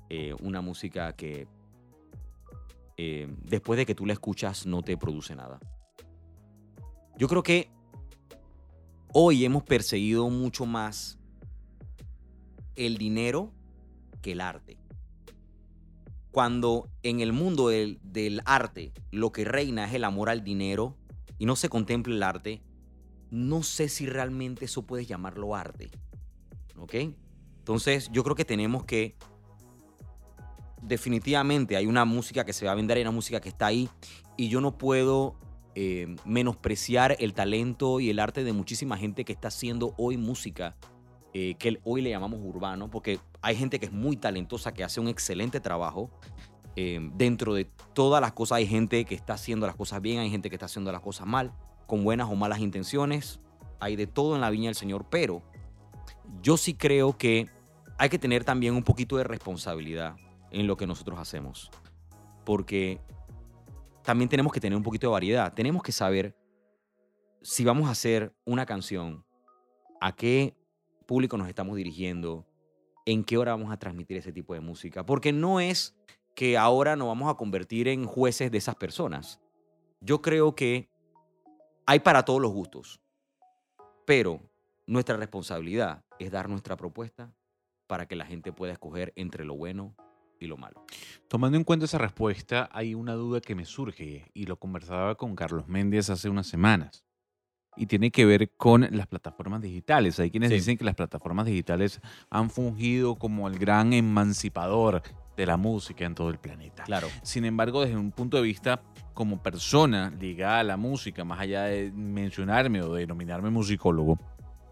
eh, 0.09 0.35
una 0.41 0.63
música 0.63 1.13
que 1.13 1.47
eh, 2.97 3.29
después 3.43 3.77
de 3.77 3.85
que 3.85 3.95
tú 3.95 4.07
la 4.07 4.15
escuchas 4.15 4.65
no 4.65 4.81
te 4.81 4.97
produce 4.97 5.37
nada. 5.37 5.61
Yo 7.19 7.29
creo 7.29 7.43
que 7.43 7.71
hoy 9.13 9.47
hemos 9.47 9.63
perseguido 9.63 10.29
mucho 10.29 10.67
más 10.67 11.19
el 12.75 12.99
dinero 12.99 13.53
que 14.21 14.33
el 14.33 14.43
arte. 14.43 14.77
Cuando 16.31 16.91
en 17.03 17.21
el 17.21 17.33
mundo 17.33 17.69
del, 17.69 18.43
arte 18.45 18.93
lo 19.11 19.33
que 19.33 19.47
reina 19.47 19.87
es 19.87 19.95
el 19.95 20.05
amor 20.05 20.29
al 20.29 20.45
dinero 20.45 20.95
y 21.39 21.47
no 21.47 21.57
se 21.57 21.71
contempla 21.71 22.15
el 22.15 22.23
arte, 22.23 22.63
no 23.31 23.63
sé 23.63 23.89
si 23.89 24.05
realmente 24.05 24.67
eso 24.67 24.83
puedes 24.83 25.09
llamarlo 25.09 25.55
arte. 25.55 25.91
¿Ok? 26.77 26.95
Entonces 27.61 28.11
yo 28.13 28.23
creo 28.25 28.37
que 28.37 28.45
tenemos 28.45 28.85
que 28.85 29.17
definitivamente 30.83 31.79
hay 31.79 31.87
una 31.87 32.05
música 32.05 32.45
que 32.45 32.53
se 32.53 32.67
va 32.67 32.73
a 32.73 32.75
vender, 32.75 32.99
hay 32.99 33.03
una 33.05 33.11
música 33.11 33.41
que 33.41 33.49
está 33.49 33.67
ahí 33.67 33.89
y 34.37 34.51
yo 34.51 34.61
no 34.61 34.77
puedo 34.77 35.39
eh, 35.79 36.17
menospreciar 36.25 37.17
el 37.19 37.35
talento 37.35 38.01
y 38.01 38.09
el 38.09 38.19
arte 38.19 38.45
de 38.45 38.55
muchísima 38.55 38.97
gente 38.97 39.27
que 39.27 39.35
está 39.35 39.49
haciendo 39.49 39.93
hoy 39.99 40.17
música 40.17 40.75
eh, 41.35 41.55
que 41.59 41.79
hoy 41.85 42.01
le 42.01 42.09
llamamos 42.09 42.41
urbano, 42.43 42.89
porque 42.89 43.21
hay 43.43 43.57
gente 43.57 43.79
que 43.79 43.85
es 43.85 43.93
muy 43.93 44.17
talentosa, 44.17 44.73
que 44.73 44.83
hace 44.83 45.01
un 45.01 45.09
excelente 45.09 45.61
trabajo. 45.61 46.11
Eh, 46.77 46.99
dentro 47.13 47.53
de 47.53 47.67
todas 47.93 48.23
las 48.23 48.33
cosas 48.33 48.57
hay 48.57 48.67
gente 48.67 49.05
que 49.05 49.15
está 49.15 49.35
haciendo 49.35 49.67
las 49.67 49.77
cosas 49.77 50.01
bien, 50.01 50.21
hay 50.21 50.31
gente 50.31 50.49
que 50.49 50.57
está 50.57 50.65
haciendo 50.65 50.91
las 50.93 51.03
cosas 51.03 51.27
mal, 51.27 51.53
con 51.87 52.05
buenas 52.05 52.31
o 52.31 52.35
malas 52.37 52.61
intenciones. 52.61 53.39
Hay 53.79 53.97
de 53.97 54.07
todo 54.07 54.35
en 54.35 54.41
la 54.41 54.49
viña 54.49 54.69
del 54.69 54.77
Señor, 54.77 55.05
pero 55.11 55.43
yo 56.41 56.57
sí 56.57 56.73
creo 56.73 57.19
que 57.19 57.51
hay 57.99 58.09
que 58.09 58.19
tener 58.19 58.45
también 58.45 58.75
un 58.75 58.83
poquito 58.83 59.19
de 59.19 59.25
responsabilidad 59.25 60.17
en 60.51 60.67
lo 60.67 60.79
que 60.79 60.87
nosotros 60.87 61.19
hacemos. 61.19 61.71
Porque 62.47 62.99
también 64.07 64.29
tenemos 64.29 64.53
que 64.53 64.61
tener 64.61 64.77
un 64.77 64.85
poquito 64.85 65.09
de 65.09 65.13
variedad. 65.13 65.53
Tenemos 65.53 65.83
que 65.83 65.91
saber 65.91 66.37
si 67.43 67.65
vamos 67.65 67.89
a 67.89 67.91
hacer 67.91 68.33
una 68.45 68.65
canción, 68.65 69.27
a 70.01 70.15
qué 70.15 70.57
público 71.07 71.37
nos 71.37 71.49
estamos 71.49 71.77
dirigiendo, 71.77 72.47
en 73.05 73.25
qué 73.25 73.37
hora 73.37 73.51
vamos 73.51 73.73
a 73.73 73.79
transmitir 73.79 74.17
ese 74.17 74.33
tipo 74.33 74.55
de 74.55 74.61
música. 74.61 75.05
Porque 75.05 75.33
no 75.33 75.59
es 75.59 75.97
que 76.37 76.57
ahora 76.57 76.95
nos 76.95 77.09
vamos 77.09 77.29
a 77.29 77.37
convertir 77.37 77.89
en 77.89 78.07
jueces 78.07 78.53
de 78.53 78.59
esas 78.59 78.77
personas. 78.77 79.41
Yo 80.01 80.23
creo 80.23 80.55
que 80.55 80.89
hay 81.85 81.99
para 81.99 82.25
todos 82.25 82.41
los 82.41 82.53
gustos, 82.53 83.01
pero 84.05 84.41
nuestra 84.87 85.17
responsabilidad 85.17 86.05
es 86.21 86.31
dar 86.31 86.49
nuestra 86.49 86.77
propuesta 86.77 87.35
para 87.89 88.07
que 88.07 88.15
la 88.15 88.25
gente 88.25 88.53
pueda 88.53 88.73
escoger 88.73 89.13
entre 89.17 89.45
lo 89.45 89.57
bueno 89.57 89.97
y 90.41 90.47
lo 90.47 90.57
malo. 90.57 90.85
Tomando 91.29 91.57
en 91.57 91.65
cuenta 91.65 91.87
esa 91.87 91.99
respuesta, 91.99 92.69
hay 92.73 92.95
una 92.95 93.15
duda 93.15 93.41
que 93.41 93.55
me 93.55 93.65
surge 93.65 94.31
y 94.35 94.47
lo 94.47 94.59
conversaba 94.59 95.15
con 95.15 95.35
Carlos 95.35 95.69
Méndez 95.69 96.11
hace 96.11 96.29
unas 96.29 96.47
semanas 96.47 97.07
y 97.77 97.87
tiene 97.87 98.11
que 98.11 98.25
ver 98.25 98.51
con 98.57 98.89
las 98.91 99.07
plataformas 99.07 99.61
digitales. 99.61 100.19
Hay 100.19 100.31
quienes 100.31 100.51
dicen 100.51 100.77
que 100.77 100.85
las 100.85 100.95
plataformas 100.95 101.47
digitales 101.47 102.01
han 102.31 102.51
fungido 102.51 103.17
como 103.17 103.49
el 103.49 103.59
gran 103.59 103.93
emancipador 103.93 105.03
de 105.37 105.47
la 105.47 105.57
música 105.57 106.07
en 106.07 106.15
todo 106.15 106.31
el 106.31 106.39
planeta. 106.39 106.85
Claro. 106.85 107.09
Sin 107.23 107.45
embargo, 107.45 107.83
desde 107.83 107.97
un 107.97 108.11
punto 108.11 108.39
de 108.39 108.43
vista 108.43 108.83
como 109.13 109.43
persona 109.43 110.11
ligada 110.19 110.61
a 110.61 110.65
la 110.65 110.77
música, 110.77 111.25
más 111.25 111.41
allá 111.41 111.65
de 111.65 111.93
mencionarme 111.93 112.83
o 112.83 112.95
denominarme 112.95 113.51
musicólogo, 113.51 114.19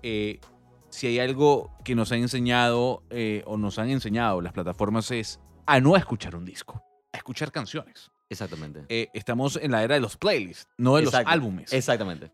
eh, 0.02 0.40
si 0.88 1.06
hay 1.06 1.18
algo 1.18 1.71
que 1.85 1.94
nos 1.94 2.12
han 2.12 2.21
enseñado 2.21 3.02
eh, 3.11 3.42
o 3.47 3.59
nos 3.59 3.78
han 3.78 3.90
enseñado 3.90 4.40
las 4.40 4.52
plataformas 4.52 5.11
es 5.11 5.40
a 5.66 5.80
no 5.80 5.97
escuchar 5.97 6.37
un 6.37 6.44
disco, 6.44 6.83
a 7.12 7.16
escuchar 7.16 7.50
canciones. 7.52 8.11
Exactamente. 8.28 8.85
Eh, 8.88 9.09
estamos 9.14 9.56
en 9.56 9.71
la 9.71 9.83
era 9.85 9.94
de 9.94 10.00
los 10.00 10.16
playlists, 10.16 10.66
no 10.78 10.97
de 10.97 11.02
los 11.02 11.14
álbumes. 11.14 11.73
Exactamente. 11.73 12.33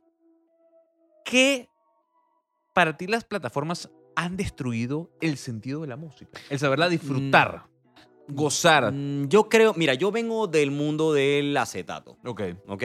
¿Qué 1.25 1.69
para 2.75 2.97
ti 2.97 3.07
las 3.07 3.25
plataformas 3.25 3.91
han 4.17 4.37
destruido 4.37 5.11
el 5.21 5.37
sentido 5.37 5.83
de 5.83 5.89
la 5.89 5.97
música? 5.97 6.39
El 6.49 6.59
saberla 6.59 6.89
disfrutar, 6.89 7.65
Mm, 8.29 8.35
gozar. 8.35 8.93
mm, 8.93 9.29
Yo 9.29 9.49
creo, 9.49 9.75
mira, 9.77 9.95
yo 9.95 10.11
vengo 10.11 10.47
del 10.47 10.71
mundo 10.71 11.13
del 11.13 11.57
acetato, 11.57 12.19
Ok. 12.25 12.43
¿ok? 12.69 12.85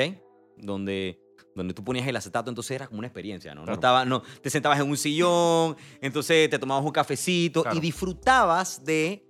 Donde, 0.57 1.19
donde 1.55 1.73
tú 1.73 1.83
ponías 1.83 2.07
el 2.07 2.15
acetato, 2.15 2.49
entonces 2.49 2.71
era 2.71 2.87
como 2.87 2.99
una 2.99 3.07
experiencia, 3.07 3.53
¿no? 3.55 3.65
No 3.65 3.73
estaba, 3.73 4.05
no, 4.05 4.21
te 4.41 4.49
sentabas 4.49 4.79
en 4.79 4.89
un 4.89 4.97
sillón, 4.97 5.75
entonces 6.01 6.49
te 6.49 6.57
tomabas 6.59 6.83
un 6.83 6.91
cafecito 6.91 7.61
Claro. 7.61 7.77
y 7.77 7.79
disfrutabas 7.79 8.83
de 8.83 9.27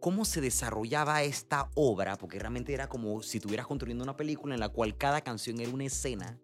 cómo 0.00 0.24
se 0.24 0.40
desarrollaba 0.40 1.22
esta 1.22 1.70
obra, 1.74 2.16
porque 2.16 2.38
realmente 2.38 2.72
era 2.72 2.88
como 2.88 3.22
si 3.22 3.38
estuvieras 3.38 3.66
construyendo 3.66 4.04
una 4.04 4.16
película 4.16 4.54
en 4.54 4.60
la 4.60 4.68
cual 4.68 4.96
cada 4.96 5.20
canción 5.20 5.60
era 5.60 5.70
una 5.70 5.84
escena 5.84 6.38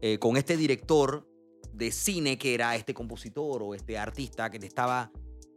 eh, 0.00 0.18
con 0.18 0.36
este 0.36 0.56
director 0.56 1.28
de 1.72 1.90
cine 1.90 2.38
que 2.38 2.54
era 2.54 2.76
este 2.76 2.94
compositor 2.94 3.62
o 3.62 3.74
este 3.74 3.98
artista 3.98 4.50
que 4.50 4.58
te 4.58 4.66
estaba 4.66 5.10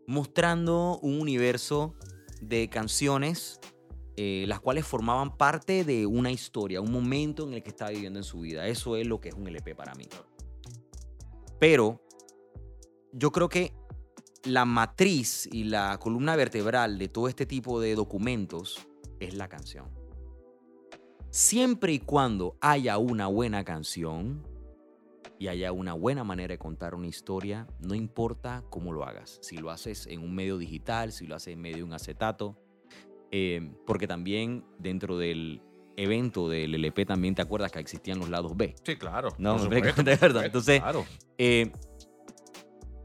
mostrando 0.07 1.00
un 1.01 1.19
universo 1.19 1.95
de 2.41 2.69
canciones 2.69 3.60
eh, 4.17 4.45
las 4.48 4.62
cuales 4.62 4.86
formaban 4.86 5.36
parte 5.36 5.84
de 5.84 6.05
una 6.05 6.31
historia, 6.31 6.79
un 6.79 6.91
momento 6.91 7.45
en 7.45 7.53
el 7.53 7.63
que 7.63 7.69
estaba 7.69 7.91
viviendo 7.91 8.17
en 8.17 8.24
su 8.24 8.39
vida. 8.39 8.65
Eso 8.67 8.95
es 8.95 9.05
lo 9.05 9.19
que 9.19 9.29
es 9.29 9.36
un 9.36 9.45
LP 9.45 9.75
para 9.75 9.93
mí. 9.93 10.07
Pero 11.60 12.01
yo 13.12 13.31
creo 13.34 13.50
que 13.50 13.74
la 14.45 14.65
matriz 14.65 15.47
y 15.51 15.65
la 15.65 15.97
columna 15.99 16.35
vertebral 16.35 16.97
de 16.97 17.07
todo 17.07 17.27
este 17.27 17.45
tipo 17.45 17.79
de 17.79 17.95
documentos 17.95 18.87
es 19.19 19.33
la 19.33 19.47
canción. 19.47 19.89
Siempre 21.29 21.93
y 21.93 21.99
cuando 21.99 22.55
haya 22.61 22.97
una 22.97 23.27
buena 23.27 23.63
canción 23.63 24.47
y 25.37 25.47
haya 25.47 25.71
una 25.71 25.93
buena 25.93 26.23
manera 26.23 26.53
de 26.53 26.57
contar 26.57 26.95
una 26.95 27.07
historia, 27.07 27.67
no 27.79 27.93
importa 27.93 28.63
cómo 28.69 28.93
lo 28.93 29.03
hagas. 29.03 29.39
Si 29.41 29.57
lo 29.57 29.69
haces 29.69 30.07
en 30.07 30.21
un 30.21 30.33
medio 30.33 30.57
digital, 30.57 31.11
si 31.11 31.27
lo 31.27 31.35
haces 31.35 31.53
en 31.53 31.61
medio 31.61 31.77
de 31.77 31.83
un 31.83 31.93
acetato, 31.93 32.57
eh, 33.31 33.73
porque 33.85 34.07
también 34.07 34.63
dentro 34.79 35.17
del 35.17 35.61
evento 35.97 36.47
del 36.47 36.75
LP 36.75 37.05
también 37.05 37.35
te 37.35 37.41
acuerdas 37.41 37.71
que 37.71 37.79
existían 37.79 38.19
los 38.19 38.29
lados 38.29 38.55
B. 38.55 38.75
Sí, 38.83 38.95
claro. 38.95 39.29
No, 39.37 39.59
supuesto, 39.63 40.03
de 40.03 40.15
verdad. 40.15 40.45
Entonces, 40.45 40.79
claro, 40.79 41.05
Eh, 41.37 41.71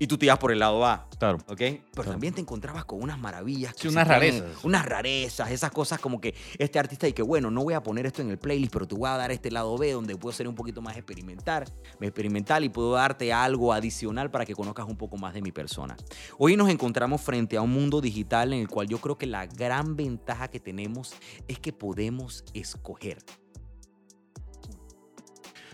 y 0.03 0.07
tú 0.07 0.17
te 0.19 0.25
ibas 0.25 0.39
por 0.39 0.51
el 0.51 0.59
lado 0.59 0.85
A, 0.87 1.07
claro. 1.19 1.37
¿ok? 1.47 1.57
Pero 1.59 1.81
Claro. 1.93 2.11
también 2.13 2.33
te 2.35 2.41
encontrabas 2.41 2.87
con 2.87 3.03
unas 3.03 3.19
maravillas. 3.19 3.75
que 3.75 3.83
Sí, 3.83 3.89
unas 3.89 4.09
rarezas. 4.09 4.65
Unas 4.65 4.85
rarezas, 4.87 5.51
esas 5.51 5.71
cosas 5.71 6.01
como 6.01 6.21
que 6.23 6.35
este 6.59 6.79
artista 6.79 7.07
y 7.07 7.13
que 7.13 7.21
bueno, 7.23 7.51
no 7.51 7.63
voy 7.63 7.75
a 7.75 7.83
poner 7.83 8.07
esto 8.07 8.23
en 8.23 8.31
el 8.31 8.39
playlist, 8.39 8.73
pero 8.73 8.89
te 8.89 8.95
voy 8.95 9.09
a 9.11 9.17
dar 9.19 9.31
este 9.31 9.51
lado 9.51 9.77
B 9.77 9.93
donde 9.93 10.17
puedo 10.17 10.33
ser 10.33 10.49
un 10.49 10.55
poquito 10.55 10.81
más 10.81 10.97
experimental, 10.97 11.65
experimental 12.01 12.65
y 12.65 12.71
puedo 12.71 12.93
darte 12.93 13.31
algo 13.33 13.75
adicional 13.75 14.31
para 14.31 14.47
que 14.47 14.55
conozcas 14.55 14.87
un 14.89 14.97
poco 14.97 15.19
más 15.19 15.35
de 15.35 15.43
mi 15.43 15.53
persona. 15.53 15.97
Hoy 16.39 16.57
nos 16.57 16.71
encontramos 16.71 17.21
frente 17.21 17.59
a 17.59 17.61
un 17.63 17.71
mundo 17.71 18.01
digital 18.01 18.55
en 18.55 18.61
el 18.61 18.69
cual 18.69 18.89
yo 18.89 18.99
creo 19.03 19.19
que 19.19 19.27
la 19.27 19.45
gran 19.47 19.97
ventaja 19.97 20.49
que 20.49 20.61
tenemos 20.61 21.13
es 21.47 21.59
que 21.61 21.75
podemos 21.75 22.43
escoger. 22.55 23.19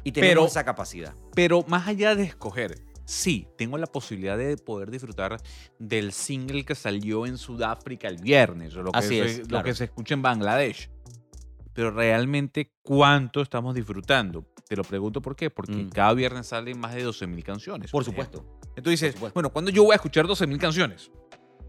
Y 0.02 0.12
tenemos 0.12 0.30
Pero- 0.34 0.46
esa 0.46 0.64
capacidad. 0.64 1.14
Pero 1.34 1.64
más 1.68 1.86
allá 1.88 2.14
de 2.14 2.24
escoger, 2.24 2.80
sí, 3.06 3.48
tengo 3.56 3.78
la 3.78 3.86
posibilidad 3.86 4.36
de 4.36 4.56
poder 4.58 4.90
disfrutar 4.90 5.38
del 5.78 6.12
single 6.12 6.64
que 6.66 6.74
salió 6.74 7.24
en 7.24 7.38
Sudáfrica 7.38 8.08
el 8.08 8.18
viernes, 8.18 8.76
o 8.76 8.82
lo 8.82 8.92
que, 8.92 8.98
Así 8.98 9.08
se, 9.18 9.24
es, 9.24 9.38
lo 9.38 9.46
claro. 9.46 9.64
que 9.64 9.74
se 9.74 9.84
escucha 9.84 10.12
en 10.14 10.20
Bangladesh. 10.22 10.90
Pero 11.72 11.90
realmente, 11.90 12.72
¿cuánto 12.82 13.40
estamos 13.42 13.74
disfrutando? 13.74 14.44
Te 14.68 14.76
lo 14.76 14.82
pregunto 14.82 15.20
por 15.22 15.36
qué. 15.36 15.50
Porque 15.50 15.72
Mm. 15.74 15.90
cada 15.90 16.12
viernes 16.14 16.46
salen 16.48 16.78
más 16.80 16.94
de 16.94 17.04
12.000 17.06 17.42
canciones. 17.44 17.90
Por 17.90 18.02
ejemplo. 18.02 18.24
supuesto. 18.24 18.58
Entonces 18.76 19.00
dices, 19.00 19.14
supuesto. 19.14 19.34
bueno, 19.34 19.50
¿cuándo 19.52 19.70
yo 19.70 19.84
voy 19.84 19.92
a 19.92 19.96
escuchar 19.96 20.26
12.000 20.26 20.58
canciones? 20.58 21.10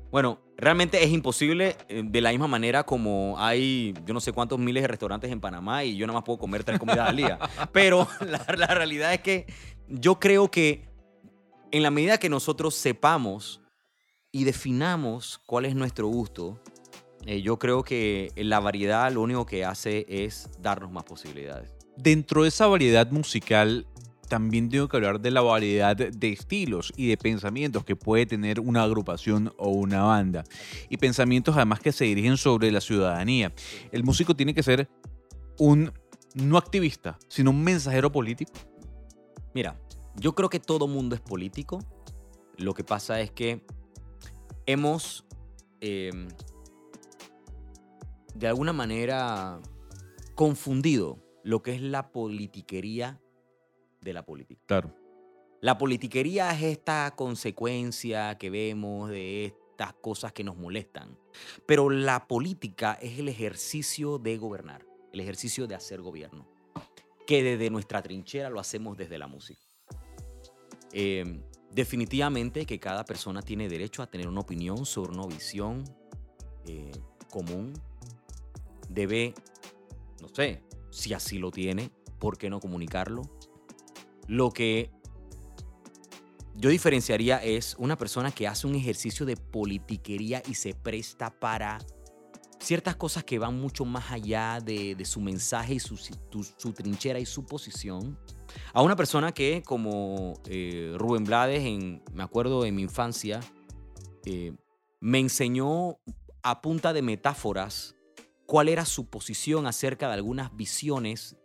Bueno, 0.10 0.40
realmente 0.56 1.04
es 1.04 1.12
imposible 1.12 1.76
eh, 1.90 2.02
de 2.06 2.22
la 2.22 2.30
misma 2.32 2.48
manera 2.48 2.86
como 2.86 3.36
hay 3.38 3.94
yo 4.06 4.14
no 4.14 4.22
sé 4.22 4.32
cuántos 4.32 4.58
miles 4.58 4.82
de 4.84 4.88
restaurantes 4.88 5.30
en 5.30 5.42
Panamá 5.42 5.84
y 5.84 5.98
yo 5.98 6.08
nada 6.08 6.20
más 6.20 6.24
puedo 6.24 6.40
comer 6.40 6.64
tres 6.64 6.80
comidas 6.80 7.10
al 7.10 7.18
día. 7.18 7.38
Pero 7.74 8.08
la, 8.26 8.46
la 8.58 8.68
realidad 8.68 9.14
es 9.14 9.20
que 9.20 9.46
yo 9.90 10.18
creo 10.18 10.50
que 10.50 10.86
en 11.72 11.84
la 11.84 11.92
medida 11.92 12.18
que 12.18 12.30
nosotros 12.30 12.76
sepamos 12.76 13.62
y 14.32 14.44
definamos 14.44 15.40
cuál 15.46 15.66
es 15.66 15.76
nuestro 15.76 16.08
gusto, 16.08 16.60
eh, 17.26 17.42
yo 17.42 17.58
creo 17.60 17.84
que 17.84 18.32
la 18.36 18.60
variedad 18.60 19.12
lo 19.12 19.22
único 19.22 19.46
que 19.46 19.66
hace 19.66 20.06
es 20.08 20.50
darnos 20.62 20.92
más 20.92 21.04
posibilidades. 21.04 21.72
Dentro 21.96 22.44
de 22.44 22.50
esa 22.50 22.68
variedad 22.68 23.10
musical, 23.12 23.88
también 24.28 24.70
tengo 24.70 24.88
que 24.88 24.98
hablar 24.98 25.20
de 25.20 25.32
la 25.32 25.42
variedad 25.42 25.96
de 25.96 26.30
estilos 26.30 26.94
y 26.96 27.08
de 27.08 27.18
pensamientos 27.18 27.84
que 27.84 27.96
puede 27.96 28.26
tener 28.26 28.60
una 28.60 28.84
agrupación 28.84 29.54
o 29.58 29.70
una 29.70 30.04
banda. 30.04 30.44
Y 30.90 30.98
pensamientos 30.98 31.56
además 31.56 31.80
que 31.80 31.92
se 31.92 32.06
dirigen 32.06 32.38
sobre 32.38 32.72
la 32.72 32.82
ciudadanía. 32.82 33.54
El 33.92 34.04
músico 34.04 34.36
tiene 34.36 34.54
que 34.54 34.64
ser 34.64 34.90
un 35.58 35.92
no 36.36 36.58
activista, 36.58 37.18
sino 37.30 37.52
un 37.52 37.64
mensajero 37.64 38.12
político. 38.12 38.52
Mira, 39.54 39.80
yo 40.20 40.34
creo 40.34 40.50
que 40.50 40.60
todo 40.60 40.88
mundo 40.88 41.16
es 41.16 41.22
político. 41.22 41.80
Lo 42.58 42.74
que 42.74 42.84
pasa 42.84 43.22
es 43.22 43.32
que 43.32 43.66
hemos, 44.66 45.26
em, 45.80 46.28
de 48.34 48.48
alguna 48.48 48.74
manera, 48.74 49.60
confundido 50.36 51.20
lo 51.44 51.62
que 51.62 51.76
es 51.76 51.82
la 51.82 52.12
politiquería 52.12 53.22
de 54.02 54.14
la 54.14 54.26
política. 54.26 54.62
Claro. 54.66 54.94
La 55.62 55.78
politiquería 55.78 56.52
es 56.52 56.64
esta 56.64 57.14
consecuencia 57.16 58.38
que 58.38 58.50
vemos 58.50 59.10
de 59.10 59.46
estas 59.46 59.94
cosas 59.94 60.34
que 60.34 60.44
nos 60.44 60.58
molestan. 60.58 61.18
Pero 61.66 61.90
la 61.90 62.28
política 62.28 62.98
es 63.02 63.20
el 63.20 63.28
ejercicio 63.28 64.18
de 64.20 64.38
gobernar, 64.38 64.86
el 65.14 65.20
ejercicio 65.20 65.68
de 65.68 65.76
hacer 65.76 66.02
gobierno, 66.02 66.48
que 67.26 67.44
desde 67.44 67.70
nuestra 67.70 68.02
trinchera 68.02 68.50
lo 68.50 68.60
hacemos 68.60 68.98
desde 68.98 69.18
la 69.18 69.28
música. 69.28 69.67
Eh, 71.00 71.44
definitivamente 71.72 72.66
que 72.66 72.80
cada 72.80 73.06
persona 73.06 73.44
tiene 73.44 73.70
derecho 73.70 74.02
a 74.02 74.08
tener 74.08 74.28
una 74.28 74.40
opinión 74.40 74.84
sobre 74.84 75.12
una 75.12 75.28
visión 75.28 75.84
eh, 76.66 76.92
común. 77.30 77.72
Debe, 78.90 79.36
no 80.20 80.28
sé, 80.28 80.64
si 80.90 81.14
así 81.14 81.38
lo 81.38 81.52
tiene, 81.52 81.92
¿por 82.18 82.40
qué 82.40 82.50
no 82.50 82.60
comunicarlo? 82.60 83.22
Lo 84.26 84.50
que 84.50 84.90
yo 86.56 86.72
diferenciaría 86.72 87.44
es 87.44 87.76
una 87.78 87.96
persona 87.96 88.32
que 88.32 88.48
hace 88.48 88.66
un 88.66 88.74
ejercicio 88.74 89.28
de 89.28 89.38
politiquería 89.38 90.42
y 90.50 90.56
se 90.56 90.74
presta 90.74 91.30
para 91.30 91.78
ciertas 92.60 92.96
cosas 92.96 93.24
que 93.24 93.38
van 93.38 93.62
mucho 93.62 93.86
más 93.86 94.12
allá 94.12 94.60
de, 94.66 94.98
su 95.06 95.22
mensaje 95.22 95.76
y 95.76 95.80
su, 95.80 95.96
trinchera 96.74 97.20
y 97.20 97.28
su 97.28 97.46
posición. 97.46 98.18
A 98.78 98.84
una 98.84 98.96
persona 98.96 99.32
que, 99.32 99.64
como 99.64 100.36
eh, 100.46 100.94
Rubén 100.98 101.24
Blades, 101.24 101.66
en, 101.66 102.04
me 102.14 102.22
acuerdo 102.22 102.64
en 102.64 102.76
mi 102.76 102.84
infancia, 102.84 103.40
eh, 104.24 104.54
me 105.00 105.18
enseñó 105.18 105.98
a 106.44 106.62
punta 106.62 106.94
de 106.94 107.02
metáforas 107.02 107.96
cuál 108.46 108.70
era 108.70 108.86
su 108.86 109.08
posición 109.08 109.66
acerca 109.66 110.10
de 110.10 110.14
algunas 110.14 110.56
visiones 110.56 111.38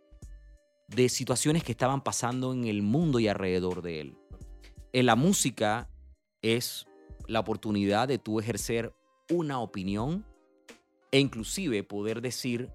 de 0.87 1.09
situaciones 1.09 1.63
que 1.63 1.71
estaban 1.71 2.03
pasando 2.03 2.53
en 2.53 2.65
el 2.65 2.83
mundo 2.83 3.19
y 3.19 3.27
alrededor 3.27 3.81
de 3.81 4.01
él. 4.01 4.17
En 4.91 5.07
la 5.07 5.15
música 5.15 5.89
es 6.43 6.85
la 7.25 7.39
oportunidad 7.39 8.07
de 8.07 8.19
tú 8.19 8.39
ejercer 8.39 8.93
una 9.31 9.59
opinión 9.59 10.23
e 11.11 11.17
inclusive 11.19 11.83
poder 11.83 12.21
decir 12.21 12.69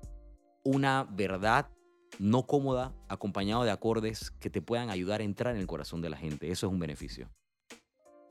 una 0.65 1.07
verdad 1.09 1.71
no 2.19 2.47
cómoda 2.47 2.93
acompañado 3.09 3.65
de 3.65 3.71
acordes 3.71 4.31
que 4.41 4.51
te 4.51 4.63
puedan 4.63 4.91
ayudar 4.91 5.21
a 5.21 5.25
entrar 5.25 5.55
en 5.55 5.61
el 5.61 5.67
corazón 5.67 6.03
de 6.03 6.11
la 6.11 6.17
gente. 6.17 6.51
Eso 6.51 6.67
es 6.67 6.73
un 6.73 6.79
beneficio. 6.79 7.29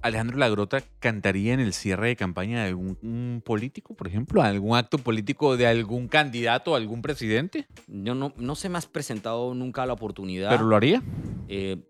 Alejandro 0.02 0.38
Lagrota 0.38 0.84
cantaría 1.00 1.54
en 1.54 1.60
el 1.60 1.74
cierre 1.74 2.10
de 2.10 2.16
campaña 2.16 2.62
de 2.62 2.70
algún 2.70 3.42
político, 3.44 3.96
por 3.96 4.08
ejemplo, 4.08 4.42
algún 4.42 4.78
acto 4.78 4.98
político 4.98 5.58
de 5.58 5.68
algún 5.68 6.08
candidato, 6.08 6.76
algún 6.76 7.02
presidente. 7.02 7.68
Yo 7.88 8.14
no, 8.14 8.34
no 8.38 8.56
se 8.56 8.70
me 8.70 8.78
has 8.78 8.86
presentado 8.86 9.54
nunca 9.56 9.86
la 9.86 9.94
oportunidad. 9.94 10.52
¿Pero 10.52 10.66
lo 10.66 10.76
haría? 10.76 11.02
Eh, 11.48 11.84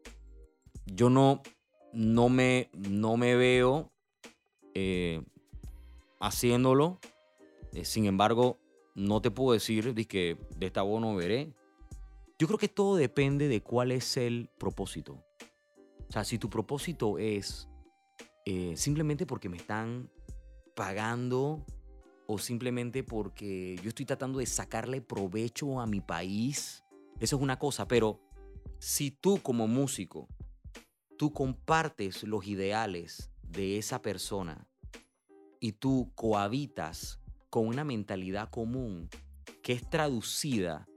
yo 0.85 1.09
no, 1.09 1.41
no, 1.91 2.29
me, 2.29 2.69
no 2.73 3.17
me 3.17 3.35
veo 3.35 3.91
eh, 4.73 5.21
haciéndolo. 6.19 6.99
Eh, 7.73 7.83
sin 7.83 8.05
embargo, 8.05 8.57
no 8.95 9.21
te 9.21 9.31
puedo 9.31 9.53
decir 9.53 9.93
de 9.93 10.05
que 10.05 10.37
de 10.57 10.65
esta 10.67 10.81
voz 10.81 11.01
no 11.01 11.15
veré. 11.15 11.51
Yo 12.39 12.45
creo 12.45 12.59
que 12.59 12.67
todo 12.67 12.95
depende 12.95 13.47
de 13.47 13.61
cuál 13.61 13.91
es 13.91 14.15
el 14.15 14.49
propósito. 14.59 15.25
O 16.07 16.11
sea, 16.11 16.23
si 16.23 16.37
tu 16.37 16.49
propósito 16.49 17.17
es 17.17 17.67
eh, 18.45 18.77
simplemente 18.77 19.25
porque 19.25 19.49
me 19.49 19.57
están 19.57 20.11
pagando 20.75 21.65
o 22.27 22.37
simplemente 22.37 23.03
porque 23.03 23.77
yo 23.81 23.89
estoy 23.89 24.05
tratando 24.05 24.37
de 24.37 24.45
sacarle 24.45 25.01
provecho 25.01 25.79
a 25.79 25.87
mi 25.87 25.99
país, 25.99 26.83
eso 27.19 27.37
es 27.37 27.41
una 27.41 27.57
cosa, 27.57 27.87
pero 27.87 28.21
si 28.77 29.09
tú 29.09 29.41
como 29.41 29.67
músico, 29.67 30.27
tú 31.17 31.33
compartes 31.33 32.23
los 32.23 32.45
ideales 32.45 33.31
de 33.41 33.79
esa 33.79 34.03
persona 34.03 34.67
y 35.59 35.71
tú 35.71 36.11
cohabitas 36.13 37.19
con 37.49 37.65
una 37.65 37.83
mentalidad 37.83 38.49
común 38.51 39.09
que 39.63 39.73
es 39.73 39.89
traducida 39.89 40.87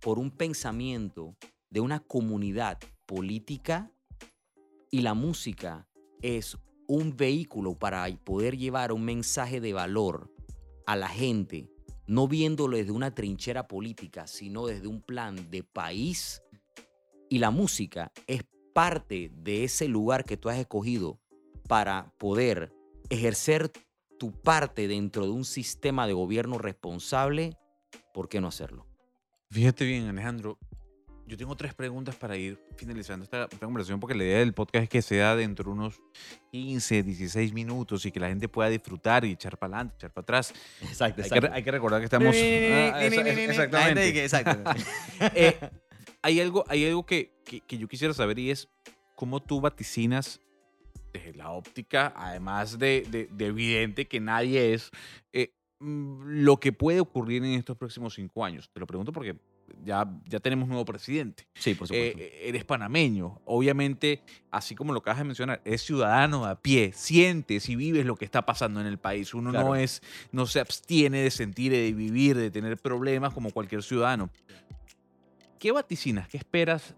por 0.00 0.18
un 0.18 0.30
pensamiento 0.30 1.36
de 1.70 1.80
una 1.80 2.00
comunidad 2.00 2.78
política 3.06 3.90
y 4.90 5.02
la 5.02 5.14
música 5.14 5.88
es 6.22 6.56
un 6.86 7.16
vehículo 7.16 7.78
para 7.78 8.06
poder 8.24 8.56
llevar 8.56 8.92
un 8.92 9.04
mensaje 9.04 9.60
de 9.60 9.72
valor 9.72 10.32
a 10.86 10.96
la 10.96 11.08
gente, 11.08 11.70
no 12.06 12.26
viéndolo 12.28 12.76
desde 12.78 12.92
una 12.92 13.14
trinchera 13.14 13.68
política, 13.68 14.26
sino 14.26 14.66
desde 14.66 14.88
un 14.88 15.02
plan 15.02 15.50
de 15.50 15.62
país. 15.62 16.42
Y 17.28 17.38
la 17.38 17.50
música 17.50 18.10
es 18.26 18.44
parte 18.72 19.30
de 19.34 19.64
ese 19.64 19.86
lugar 19.88 20.24
que 20.24 20.38
tú 20.38 20.48
has 20.48 20.58
escogido 20.58 21.20
para 21.68 22.14
poder 22.16 22.72
ejercer 23.10 23.70
tu 24.18 24.32
parte 24.32 24.88
dentro 24.88 25.24
de 25.24 25.30
un 25.30 25.44
sistema 25.44 26.06
de 26.06 26.14
gobierno 26.14 26.58
responsable, 26.58 27.58
¿por 28.14 28.28
qué 28.28 28.40
no 28.40 28.48
hacerlo? 28.48 28.87
Fíjate 29.50 29.84
bien, 29.84 30.08
Alejandro, 30.08 30.58
yo 31.26 31.36
tengo 31.36 31.56
tres 31.56 31.74
preguntas 31.74 32.16
para 32.16 32.36
ir 32.36 32.58
finalizando 32.76 33.24
esta, 33.24 33.48
conversación 33.60 34.00
porque 34.00 34.14
la 34.14 34.24
idea 34.24 34.38
del 34.38 34.54
podcast 34.54 34.84
es 34.84 34.88
que 34.88 35.02
sea 35.02 35.36
dentro 35.36 35.66
de 35.66 35.70
unos 35.70 36.00
15, 36.52 37.02
16 37.02 37.52
minutos 37.52 38.04
y 38.06 38.10
que 38.12 38.20
la 38.20 38.28
gente 38.28 38.48
pueda 38.48 38.70
disfrutar 38.70 39.24
y 39.24 39.32
echar 39.32 39.58
para 39.58 39.76
adelante, 39.76 39.94
echar 39.96 40.12
para 40.12 40.22
atrás. 40.22 40.54
Exacto, 40.82 41.22
hay, 41.22 41.40
Que, 41.40 41.48
hay 41.48 41.62
que 41.62 41.70
recordar 41.70 42.00
que 42.00 42.04
estamos... 42.04 42.34
Ah, 42.34 43.04
exactamente. 43.04 44.24
Exacto. 44.24 44.70
eh, 45.34 45.58
hay 46.22 46.40
algo, 46.40 46.64
hay 46.68 46.86
algo 46.86 47.04
que, 47.04 47.34
que, 47.44 47.60
que, 47.60 47.78
yo 47.78 47.88
quisiera 47.88 48.14
saber 48.14 48.38
y 48.38 48.50
es 48.50 48.68
cómo 49.14 49.40
tú 49.40 49.60
vaticinas 49.60 50.40
desde 51.12 51.34
la 51.34 51.50
óptica, 51.50 52.12
además 52.16 52.78
de, 52.78 53.06
de, 53.10 53.28
de 53.30 53.46
evidente 53.46 54.06
que 54.06 54.20
nadie 54.20 54.74
es, 54.74 54.90
eh, 55.32 55.52
lo 55.80 56.58
que 56.58 56.72
puede 56.72 57.00
ocurrir 57.00 57.44
en 57.44 57.52
estos 57.52 57.76
próximos 57.76 58.14
cinco 58.14 58.44
años. 58.44 58.68
Te 58.72 58.80
lo 58.80 58.86
pregunto 58.86 59.12
porque 59.12 59.36
ya, 59.84 60.08
ya 60.26 60.40
tenemos 60.40 60.68
nuevo 60.68 60.84
presidente. 60.84 61.46
Sí, 61.54 61.74
por 61.74 61.86
supuesto. 61.86 62.18
Eh, 62.18 62.48
eres 62.48 62.64
panameño. 62.64 63.40
Obviamente, 63.44 64.22
así 64.50 64.74
como 64.74 64.92
lo 64.92 65.00
acabas 65.00 65.18
de 65.18 65.24
mencionar, 65.24 65.62
eres 65.64 65.82
ciudadano 65.82 66.46
a 66.46 66.60
pie, 66.60 66.92
sientes 66.94 67.68
y 67.68 67.76
vives 67.76 68.06
lo 68.06 68.16
que 68.16 68.24
está 68.24 68.44
pasando 68.44 68.80
en 68.80 68.86
el 68.86 68.98
país. 68.98 69.34
Uno 69.34 69.50
claro. 69.50 69.68
no, 69.68 69.76
es, 69.76 70.02
no 70.32 70.46
se 70.46 70.60
abstiene 70.60 71.22
de 71.22 71.30
sentir, 71.30 71.72
de 71.72 71.92
vivir, 71.92 72.36
de 72.36 72.50
tener 72.50 72.76
problemas 72.78 73.32
como 73.32 73.50
cualquier 73.50 73.82
ciudadano. 73.82 74.30
¿Qué 75.58 75.72
vaticinas, 75.72 76.28
qué 76.28 76.38
esperas 76.38 76.94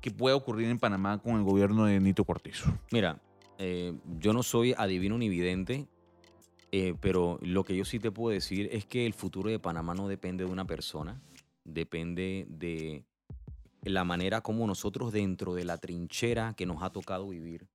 que 0.00 0.10
pueda 0.10 0.36
ocurrir 0.36 0.68
en 0.68 0.78
Panamá 0.78 1.18
con 1.18 1.36
el 1.36 1.44
gobierno 1.44 1.86
de 1.86 2.00
Nito 2.00 2.24
Cortizo? 2.24 2.76
Mira, 2.90 3.20
eh, 3.58 3.94
yo 4.18 4.32
no 4.32 4.42
soy 4.42 4.74
adivino 4.76 5.16
ni 5.16 5.28
vidente, 5.28 5.86
eh, 6.76 6.96
pero 7.00 7.38
lo 7.40 7.62
que 7.62 7.76
yo 7.76 7.84
sí 7.84 8.00
te 8.00 8.10
puedo 8.10 8.34
decir 8.34 8.68
es 8.72 8.84
que 8.84 9.06
el 9.06 9.14
futuro 9.14 9.48
de 9.48 9.60
Panamá 9.60 9.94
no 9.94 10.08
depende 10.08 10.44
de 10.44 10.50
una 10.50 10.64
persona, 10.64 11.22
depende 11.62 12.46
de 12.48 13.04
la 13.84 14.02
manera 14.02 14.40
como 14.40 14.66
nosotros 14.66 15.12
dentro 15.12 15.54
de 15.54 15.64
la 15.64 15.78
trinchera 15.78 16.54
que 16.54 16.66
nos 16.66 16.82
ha 16.82 16.90
tocado 16.90 17.28
vivir, 17.28 17.68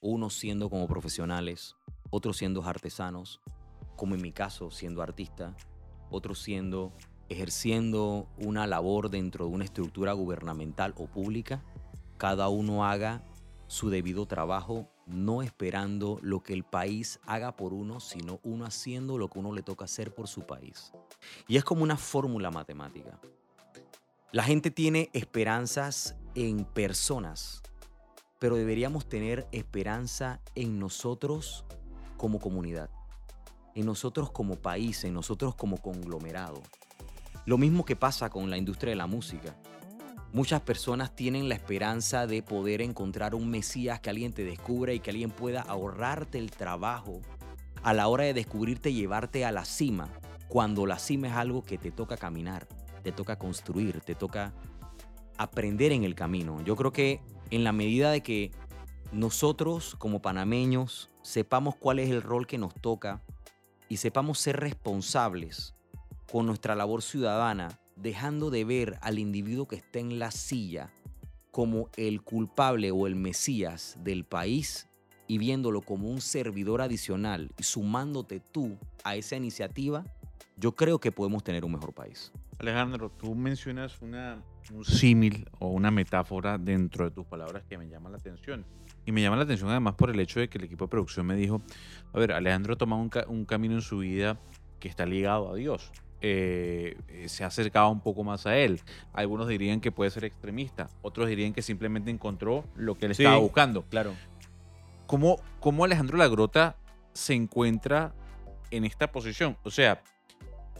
unos 0.00 0.34
siendo 0.34 0.68
como 0.70 0.88
profesionales, 0.88 1.76
otros 2.10 2.38
siendo 2.38 2.64
artesanos, 2.64 3.40
como 3.94 4.16
en 4.16 4.22
mi 4.22 4.32
caso 4.32 4.72
siendo 4.72 5.02
artista, 5.02 5.56
otros 6.10 6.40
siendo 6.40 6.92
ejerciendo 7.28 8.26
una 8.38 8.66
labor 8.66 9.08
dentro 9.08 9.46
de 9.46 9.52
una 9.52 9.64
estructura 9.64 10.14
gubernamental 10.14 10.94
o 10.96 11.06
pública, 11.06 11.62
cada 12.16 12.48
uno 12.48 12.84
haga 12.84 13.22
su 13.68 13.88
debido 13.88 14.26
trabajo, 14.26 14.90
no 15.06 15.42
esperando 15.42 16.18
lo 16.22 16.42
que 16.42 16.52
el 16.52 16.64
país 16.64 17.20
haga 17.26 17.56
por 17.56 17.72
uno, 17.72 18.00
sino 18.00 18.40
uno 18.42 18.66
haciendo 18.66 19.18
lo 19.18 19.28
que 19.28 19.38
uno 19.38 19.52
le 19.52 19.62
toca 19.62 19.84
hacer 19.84 20.12
por 20.14 20.28
su 20.28 20.42
país. 20.42 20.92
Y 21.46 21.56
es 21.56 21.64
como 21.64 21.82
una 21.82 21.96
fórmula 21.96 22.50
matemática. 22.50 23.18
La 24.32 24.42
gente 24.42 24.70
tiene 24.70 25.08
esperanzas 25.12 26.16
en 26.34 26.64
personas, 26.64 27.62
pero 28.38 28.56
deberíamos 28.56 29.08
tener 29.08 29.46
esperanza 29.52 30.40
en 30.54 30.78
nosotros 30.78 31.64
como 32.16 32.40
comunidad, 32.40 32.90
en 33.74 33.86
nosotros 33.86 34.30
como 34.30 34.56
país, 34.56 35.04
en 35.04 35.14
nosotros 35.14 35.54
como 35.54 35.78
conglomerado. 35.78 36.60
Lo 37.46 37.58
mismo 37.58 37.84
que 37.84 37.94
pasa 37.94 38.28
con 38.28 38.50
la 38.50 38.58
industria 38.58 38.90
de 38.90 38.96
la 38.96 39.06
música. 39.06 39.56
Muchas 40.36 40.60
personas 40.60 41.16
tienen 41.16 41.48
la 41.48 41.54
esperanza 41.54 42.26
de 42.26 42.42
poder 42.42 42.82
encontrar 42.82 43.34
un 43.34 43.48
Mesías 43.48 44.00
que 44.00 44.10
alguien 44.10 44.34
te 44.34 44.44
descubra 44.44 44.92
y 44.92 45.00
que 45.00 45.08
alguien 45.08 45.30
pueda 45.30 45.62
ahorrarte 45.62 46.36
el 46.36 46.50
trabajo 46.50 47.22
a 47.82 47.94
la 47.94 48.06
hora 48.08 48.24
de 48.24 48.34
descubrirte 48.34 48.90
y 48.90 48.96
llevarte 48.96 49.46
a 49.46 49.50
la 49.50 49.64
cima, 49.64 50.12
cuando 50.48 50.84
la 50.84 50.98
cima 50.98 51.28
es 51.28 51.32
algo 51.32 51.64
que 51.64 51.78
te 51.78 51.90
toca 51.90 52.18
caminar, 52.18 52.68
te 53.02 53.12
toca 53.12 53.38
construir, 53.38 54.02
te 54.02 54.14
toca 54.14 54.52
aprender 55.38 55.90
en 55.92 56.04
el 56.04 56.14
camino. 56.14 56.60
Yo 56.60 56.76
creo 56.76 56.92
que 56.92 57.22
en 57.48 57.64
la 57.64 57.72
medida 57.72 58.10
de 58.10 58.22
que 58.22 58.50
nosotros 59.12 59.96
como 59.98 60.20
panameños 60.20 61.08
sepamos 61.22 61.76
cuál 61.76 61.98
es 61.98 62.10
el 62.10 62.20
rol 62.20 62.46
que 62.46 62.58
nos 62.58 62.74
toca 62.74 63.22
y 63.88 63.96
sepamos 63.96 64.38
ser 64.38 64.60
responsables 64.60 65.74
con 66.30 66.44
nuestra 66.44 66.74
labor 66.74 67.00
ciudadana, 67.00 67.80
dejando 67.96 68.50
de 68.50 68.64
ver 68.64 68.98
al 69.00 69.18
individuo 69.18 69.66
que 69.66 69.76
está 69.76 69.98
en 69.98 70.18
la 70.18 70.30
silla 70.30 70.92
como 71.50 71.88
el 71.96 72.22
culpable 72.22 72.90
o 72.90 73.06
el 73.06 73.16
mesías 73.16 73.98
del 74.04 74.24
país 74.24 74.88
y 75.26 75.38
viéndolo 75.38 75.80
como 75.80 76.08
un 76.08 76.20
servidor 76.20 76.82
adicional 76.82 77.50
y 77.58 77.62
sumándote 77.62 78.40
tú 78.40 78.78
a 79.04 79.16
esa 79.16 79.36
iniciativa, 79.36 80.04
yo 80.56 80.74
creo 80.76 80.98
que 80.98 81.12
podemos 81.12 81.42
tener 81.42 81.64
un 81.64 81.72
mejor 81.72 81.92
país. 81.92 82.32
Alejandro, 82.58 83.10
tú 83.10 83.34
mencionas 83.34 84.00
una, 84.00 84.42
un 84.72 84.84
símil 84.84 85.48
o 85.58 85.68
una 85.68 85.90
metáfora 85.90 86.58
dentro 86.58 87.04
de 87.04 87.10
tus 87.10 87.26
palabras 87.26 87.64
que 87.68 87.76
me 87.76 87.88
llama 87.88 88.10
la 88.10 88.16
atención. 88.16 88.64
Y 89.04 89.12
me 89.12 89.22
llama 89.22 89.36
la 89.36 89.42
atención 89.42 89.70
además 89.70 89.94
por 89.94 90.10
el 90.10 90.18
hecho 90.20 90.40
de 90.40 90.48
que 90.48 90.58
el 90.58 90.64
equipo 90.64 90.86
de 90.86 90.90
producción 90.90 91.26
me 91.26 91.36
dijo, 91.36 91.62
a 92.12 92.18
ver, 92.18 92.32
Alejandro 92.32 92.74
ha 92.74 92.76
tomado 92.76 93.02
un, 93.02 93.10
un 93.28 93.44
camino 93.44 93.74
en 93.74 93.82
su 93.82 93.98
vida 93.98 94.40
que 94.80 94.88
está 94.88 95.06
ligado 95.06 95.50
a 95.50 95.54
Dios. 95.54 95.92
Eh, 96.22 96.96
eh, 97.08 97.28
se 97.28 97.44
ha 97.44 97.48
acercado 97.48 97.90
un 97.90 98.00
poco 98.00 98.24
más 98.24 98.46
a 98.46 98.56
él. 98.56 98.80
Algunos 99.12 99.48
dirían 99.48 99.80
que 99.80 99.92
puede 99.92 100.10
ser 100.10 100.24
extremista, 100.24 100.88
otros 101.02 101.28
dirían 101.28 101.52
que 101.52 101.62
simplemente 101.62 102.10
encontró 102.10 102.64
lo 102.74 102.94
que 102.96 103.06
él 103.06 103.14
Sí. 103.14 103.22
estaba 103.22 103.38
buscando. 103.38 103.82
Claro. 103.84 104.14
¿Cómo, 105.06 105.36
¿Cómo 105.60 105.84
Alejandro 105.84 106.16
Lagrota 106.18 106.76
se 107.12 107.34
encuentra 107.34 108.14
en 108.70 108.84
esta 108.84 109.12
posición? 109.12 109.56
O 109.62 109.70
sea, 109.70 110.02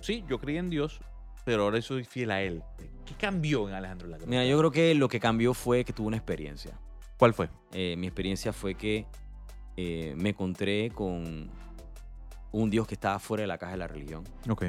sí, 0.01 0.25
yo 0.29 0.39
creí 0.41 0.57
en 0.57 0.71
Dios, 0.71 1.01
pero 1.45 1.65
ahora 1.65 1.81
soy 1.83 2.05
fiel 2.05 2.31
a 2.33 2.43
Él. 2.43 2.63
¿Qué 3.05 3.15
cambió 3.15 3.69
en 3.69 3.75
Alejandro 3.75 4.09
Lagrota? 4.09 4.29
Mira, 4.29 4.45
yo 4.45 4.59
creo 4.59 4.71
que 4.73 4.95
lo 4.97 5.09
que 5.09 5.21
cambió 5.21 5.55
fue 5.55 5.85
que 5.85 5.93
tuve 5.93 6.09
una 6.09 6.17
experiencia. 6.17 6.73
¿Cuál 7.19 7.35
fue? 7.35 7.49
Eh, 7.73 7.95
mi 7.97 8.07
experiencia 8.09 8.53
fue 8.53 8.75
que 8.75 9.07
eh, 9.77 10.15
me 10.17 10.31
encontré 10.31 10.91
con 10.93 11.49
un 12.51 12.71
Dios 12.71 12.89
que 12.89 12.95
estaba 12.95 13.19
fuera 13.19 13.43
de 13.43 13.47
la 13.47 13.59
caja 13.59 13.73
de 13.73 13.79
la 13.79 13.87
religión. 13.87 14.25
Ok. 14.49 14.65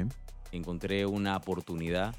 Encontré 0.52 1.06
una 1.06 1.36
oportunidad 1.36 2.14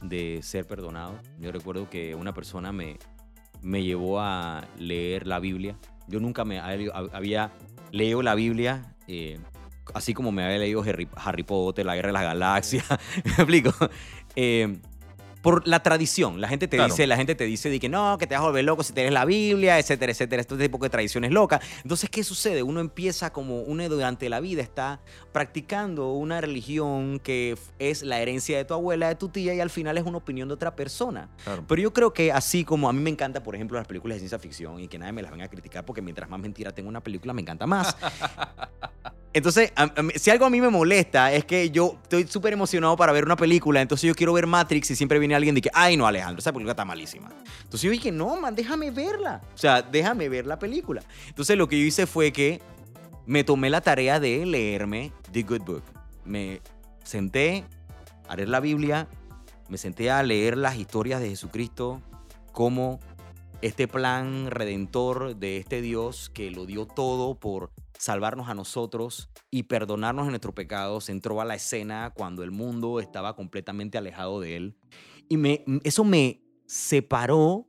de 0.00 0.40
ser 0.42 0.66
perdonado. 0.66 1.18
Yo 1.38 1.52
recuerdo 1.52 1.88
que 1.88 2.14
una 2.14 2.34
persona 2.34 2.72
me, 2.72 2.98
me 3.62 3.82
llevó 3.82 4.20
a 4.20 4.66
leer 4.78 5.26
la 5.26 5.40
Biblia. 5.40 5.76
Yo 6.06 6.20
nunca 6.20 6.44
me 6.44 6.60
había 6.60 7.52
leído 7.90 8.22
la 8.22 8.34
Biblia, 8.34 8.94
eh, 9.06 9.38
así 9.94 10.14
como 10.14 10.32
me 10.32 10.44
había 10.44 10.58
leído 10.58 10.82
Harry, 10.82 11.08
Harry 11.16 11.42
Potter, 11.42 11.86
La 11.86 11.94
Guerra 11.94 12.08
de 12.08 12.12
las 12.12 12.22
Galaxias. 12.22 12.84
¿Me 13.24 13.30
explico? 13.30 13.72
Eh, 14.36 14.80
por 15.44 15.68
la 15.68 15.80
tradición. 15.82 16.40
La 16.40 16.48
gente 16.48 16.66
te 16.66 16.76
Claro. 16.78 16.92
dice, 16.92 17.06
la 17.06 17.16
gente 17.16 17.34
te 17.34 17.44
dice 17.44 17.68
de 17.68 17.78
que 17.78 17.88
no, 17.90 18.16
que 18.18 18.26
te 18.26 18.34
vas 18.34 18.42
a 18.42 18.46
volver 18.46 18.64
loco 18.64 18.82
si 18.82 18.92
te 18.94 19.02
lees 19.02 19.12
la 19.12 19.24
Biblia, 19.26 19.78
etcétera, 19.78 20.10
etcétera. 20.10 20.40
Este 20.40 20.56
tipo 20.56 20.78
de 20.78 20.88
tradiciones 20.90 21.30
locas. 21.30 21.60
Entonces, 21.82 22.08
¿qué 22.10 22.24
sucede? 22.24 22.62
Uno 22.62 22.80
empieza 22.80 23.30
como 23.32 23.60
uno 23.60 23.86
durante 23.88 24.28
la 24.30 24.40
vida 24.40 24.62
está 24.62 25.00
practicando 25.32 26.12
una 26.12 26.40
religión 26.40 27.20
que 27.20 27.56
es 27.78 28.02
la 28.02 28.20
herencia 28.20 28.56
de 28.56 28.64
tu 28.64 28.72
abuela, 28.72 29.08
de 29.08 29.16
tu 29.16 29.28
tía, 29.28 29.52
y 29.54 29.60
al 29.60 29.68
final 29.68 29.98
es 29.98 30.04
una 30.04 30.16
opinión 30.18 30.48
de 30.48 30.54
otra 30.54 30.74
persona. 30.74 31.28
Claro. 31.44 31.64
Pero 31.68 31.82
yo 31.82 31.92
creo 31.92 32.12
que 32.14 32.32
así 32.32 32.64
como 32.64 32.88
a 32.88 32.92
mí 32.94 33.00
me 33.00 33.10
encanta, 33.10 33.42
por 33.42 33.54
ejemplo, 33.54 33.76
las 33.76 33.86
películas 33.86 34.16
de 34.16 34.20
ciencia 34.20 34.38
ficción 34.38 34.80
y 34.80 34.88
que 34.88 34.98
nadie 34.98 35.12
me 35.12 35.20
las 35.20 35.30
venga 35.30 35.44
a 35.44 35.48
criticar 35.48 35.84
porque 35.84 36.00
mientras 36.00 36.30
más 36.30 36.40
mentira 36.40 36.70
tengo 36.72 36.88
una 36.88 37.02
película, 37.02 37.34
me 37.34 37.42
encanta 37.42 37.66
más. 37.66 37.94
Entonces, 39.34 39.72
a- 39.74 39.82
a 39.82 39.92
si 40.14 40.30
algo 40.30 40.46
a 40.46 40.50
mí 40.50 40.60
me 40.60 40.68
molesta 40.70 41.32
es 41.32 41.44
que 41.44 41.70
yo 41.70 41.98
estoy 42.02 42.26
súper 42.28 42.52
emocionado 42.52 42.96
para 42.96 43.12
ver 43.12 43.24
una 43.24 43.36
película, 43.36 43.82
entonces 43.82 44.06
yo 44.06 44.14
quiero 44.14 44.32
ver 44.32 44.46
Matrix 44.46 44.92
y 44.92 44.96
siempre 44.96 45.18
viene 45.18 45.34
alguien 45.34 45.54
de 45.56 45.60
que, 45.60 45.70
ay 45.74 45.96
no, 45.96 46.06
Alejandro, 46.06 46.38
esa 46.38 46.52
película 46.52 46.70
está 46.72 46.84
malísima. 46.84 47.28
Entonces 47.64 47.82
yo 47.82 47.90
dije, 47.90 48.12
no, 48.12 48.36
man, 48.40 48.54
déjame 48.54 48.92
verla. 48.92 49.42
O 49.52 49.58
sea, 49.58 49.82
déjame 49.82 50.28
ver 50.28 50.46
la 50.46 50.58
película. 50.58 51.02
Entonces 51.28 51.58
lo 51.58 51.68
que 51.68 51.78
yo 51.78 51.84
hice 51.84 52.06
fue 52.06 52.32
que 52.32 52.62
me 53.26 53.42
tomé 53.42 53.70
la 53.70 53.80
tarea 53.80 54.20
de 54.20 54.46
leerme 54.46 55.12
The 55.32 55.42
Good 55.42 55.62
Book. 55.62 55.82
Me 56.24 56.60
senté 57.02 57.64
a 58.28 58.36
leer 58.36 58.48
la 58.48 58.60
Biblia, 58.60 59.08
me 59.68 59.78
senté 59.78 60.12
a 60.12 60.22
leer 60.22 60.56
las 60.56 60.76
historias 60.76 61.20
de 61.20 61.30
Jesucristo, 61.30 62.00
cómo 62.52 63.00
este 63.62 63.88
plan 63.88 64.50
redentor 64.50 65.34
de 65.36 65.56
este 65.56 65.80
Dios 65.80 66.30
que 66.32 66.50
lo 66.52 66.66
dio 66.66 66.86
todo 66.86 67.34
por 67.34 67.72
salvarnos 67.98 68.48
a 68.48 68.54
nosotros 68.54 69.30
y 69.50 69.64
perdonarnos 69.64 70.26
de 70.26 70.30
nuestros 70.30 70.54
pecados 70.54 71.08
entró 71.08 71.40
a 71.40 71.44
la 71.44 71.54
escena 71.54 72.12
cuando 72.14 72.42
el 72.42 72.50
mundo 72.50 73.00
estaba 73.00 73.36
completamente 73.36 73.98
alejado 73.98 74.40
de 74.40 74.56
él. 74.56 74.76
Y 75.28 75.38
eso 75.84 76.04
me 76.04 76.42
separó 76.66 77.66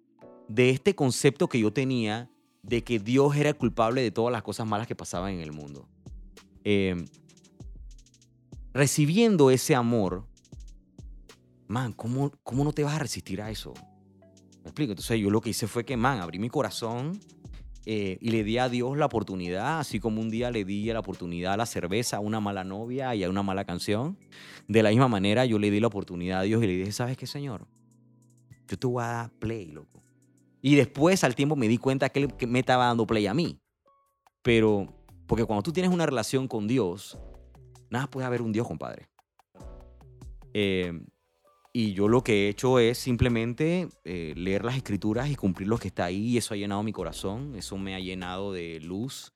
de 0.47 0.69
este 0.69 0.95
concepto 0.95 1.47
que 1.47 1.59
yo 1.59 1.71
tenía 1.71 2.29
de 2.63 2.83
que 2.83 2.99
Dios 2.99 3.35
era 3.35 3.49
el 3.49 3.55
culpable 3.55 4.01
de 4.01 4.11
todas 4.11 4.31
las 4.31 4.43
cosas 4.43 4.67
malas 4.67 4.87
que 4.87 4.95
pasaban 4.95 5.33
en 5.33 5.39
el 5.41 5.51
mundo. 5.51 5.87
Eh, 6.63 7.05
recibiendo 8.73 9.51
ese 9.51 9.75
amor, 9.75 10.25
man, 11.67 11.93
¿cómo, 11.93 12.31
¿cómo 12.43 12.63
no 12.63 12.73
te 12.73 12.83
vas 12.83 12.95
a 12.95 12.99
resistir 12.99 13.41
a 13.41 13.51
eso? 13.51 13.73
¿Me 14.63 14.69
explico? 14.69 14.91
Entonces 14.93 15.19
yo 15.19 15.29
lo 15.29 15.41
que 15.41 15.51
hice 15.51 15.67
fue 15.67 15.85
que, 15.85 15.95
man, 15.95 16.19
abrí 16.19 16.39
mi 16.39 16.49
corazón 16.49 17.19
eh, 17.85 18.17
y 18.19 18.29
le 18.31 18.43
di 18.43 18.57
a 18.57 18.67
Dios 18.67 18.97
la 18.97 19.05
oportunidad, 19.05 19.79
así 19.79 19.99
como 19.99 20.19
un 20.19 20.29
día 20.29 20.49
le 20.49 20.65
di 20.65 20.85
la 20.85 20.99
oportunidad 20.99 21.53
a 21.53 21.57
la 21.57 21.65
cerveza, 21.67 22.17
a 22.17 22.19
una 22.19 22.39
mala 22.39 22.63
novia 22.63 23.13
y 23.13 23.23
a 23.23 23.29
una 23.29 23.43
mala 23.43 23.65
canción. 23.65 24.17
De 24.67 24.81
la 24.81 24.89
misma 24.89 25.07
manera 25.07 25.45
yo 25.45 25.59
le 25.59 25.69
di 25.69 25.79
la 25.79 25.87
oportunidad 25.87 26.39
a 26.39 26.43
Dios 26.43 26.63
y 26.63 26.67
le 26.67 26.77
dije, 26.77 26.91
¿sabes 26.91 27.15
qué, 27.15 27.27
Señor? 27.27 27.67
Yo 28.67 28.77
te 28.77 28.87
voy 28.87 29.03
a 29.03 29.07
dar 29.07 29.31
play, 29.31 29.67
loco. 29.67 30.03
Y 30.61 30.75
después 30.75 31.23
al 31.23 31.35
tiempo 31.35 31.55
me 31.55 31.67
di 31.67 31.77
cuenta 31.77 32.09
que 32.09 32.21
él 32.21 32.47
me 32.47 32.59
estaba 32.59 32.85
dando 32.85 33.05
play 33.05 33.27
a 33.27 33.35
mí. 33.35 33.59
Pero, 34.41 34.87
porque 35.27 35.45
cuando 35.45 35.61
tú 35.61 35.71
tienes 35.71 35.91
una 35.91 36.07
relación 36.07 36.47
con 36.47 36.67
Dios, 36.67 37.19
nada 37.91 38.07
puede 38.07 38.25
haber 38.25 38.41
un 38.41 38.51
Dios, 38.51 38.67
compadre. 38.67 39.07
Eh, 40.53 40.91
y 41.77 41.91
yo 41.91 42.07
lo 42.07 42.23
que 42.23 42.45
he 42.45 42.47
hecho 42.47 42.79
es 42.79 42.97
simplemente 42.97 43.89
eh, 44.05 44.33
leer 44.37 44.63
las 44.63 44.77
escrituras 44.77 45.29
y 45.29 45.35
cumplir 45.35 45.67
lo 45.67 45.77
que 45.77 45.89
está 45.89 46.05
ahí. 46.05 46.27
Y 46.27 46.37
eso 46.37 46.53
ha 46.53 46.57
llenado 46.57 46.81
mi 46.83 46.93
corazón, 46.93 47.53
eso 47.57 47.77
me 47.77 47.95
ha 47.95 47.99
llenado 47.99 48.53
de 48.53 48.79
luz, 48.79 49.33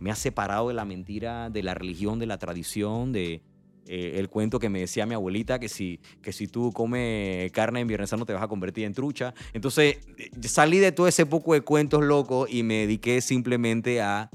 me 0.00 0.10
ha 0.10 0.16
separado 0.16 0.66
de 0.66 0.74
la 0.74 0.84
mentira, 0.84 1.48
de 1.48 1.62
la 1.62 1.74
religión, 1.74 2.18
de 2.18 2.26
la 2.26 2.38
tradición, 2.38 3.12
de 3.12 3.40
eh, 3.86 4.14
el 4.16 4.28
cuento 4.28 4.58
que 4.58 4.68
me 4.68 4.80
decía 4.80 5.06
mi 5.06 5.14
abuelita, 5.14 5.60
que 5.60 5.68
si, 5.68 6.00
que 6.22 6.32
si 6.32 6.48
tú 6.48 6.72
comes 6.72 7.52
carne 7.52 7.78
en 7.78 7.86
Viernes 7.86 8.10
Santo 8.10 8.26
te 8.26 8.32
vas 8.32 8.42
a 8.42 8.48
convertir 8.48 8.84
en 8.84 8.92
trucha. 8.92 9.32
Entonces 9.52 9.98
eh, 10.18 10.30
salí 10.48 10.78
de 10.78 10.90
todo 10.90 11.06
ese 11.06 11.24
poco 11.24 11.54
de 11.54 11.60
cuentos 11.60 12.02
locos 12.02 12.52
y 12.52 12.64
me 12.64 12.78
dediqué 12.78 13.20
simplemente 13.20 14.00
a 14.00 14.28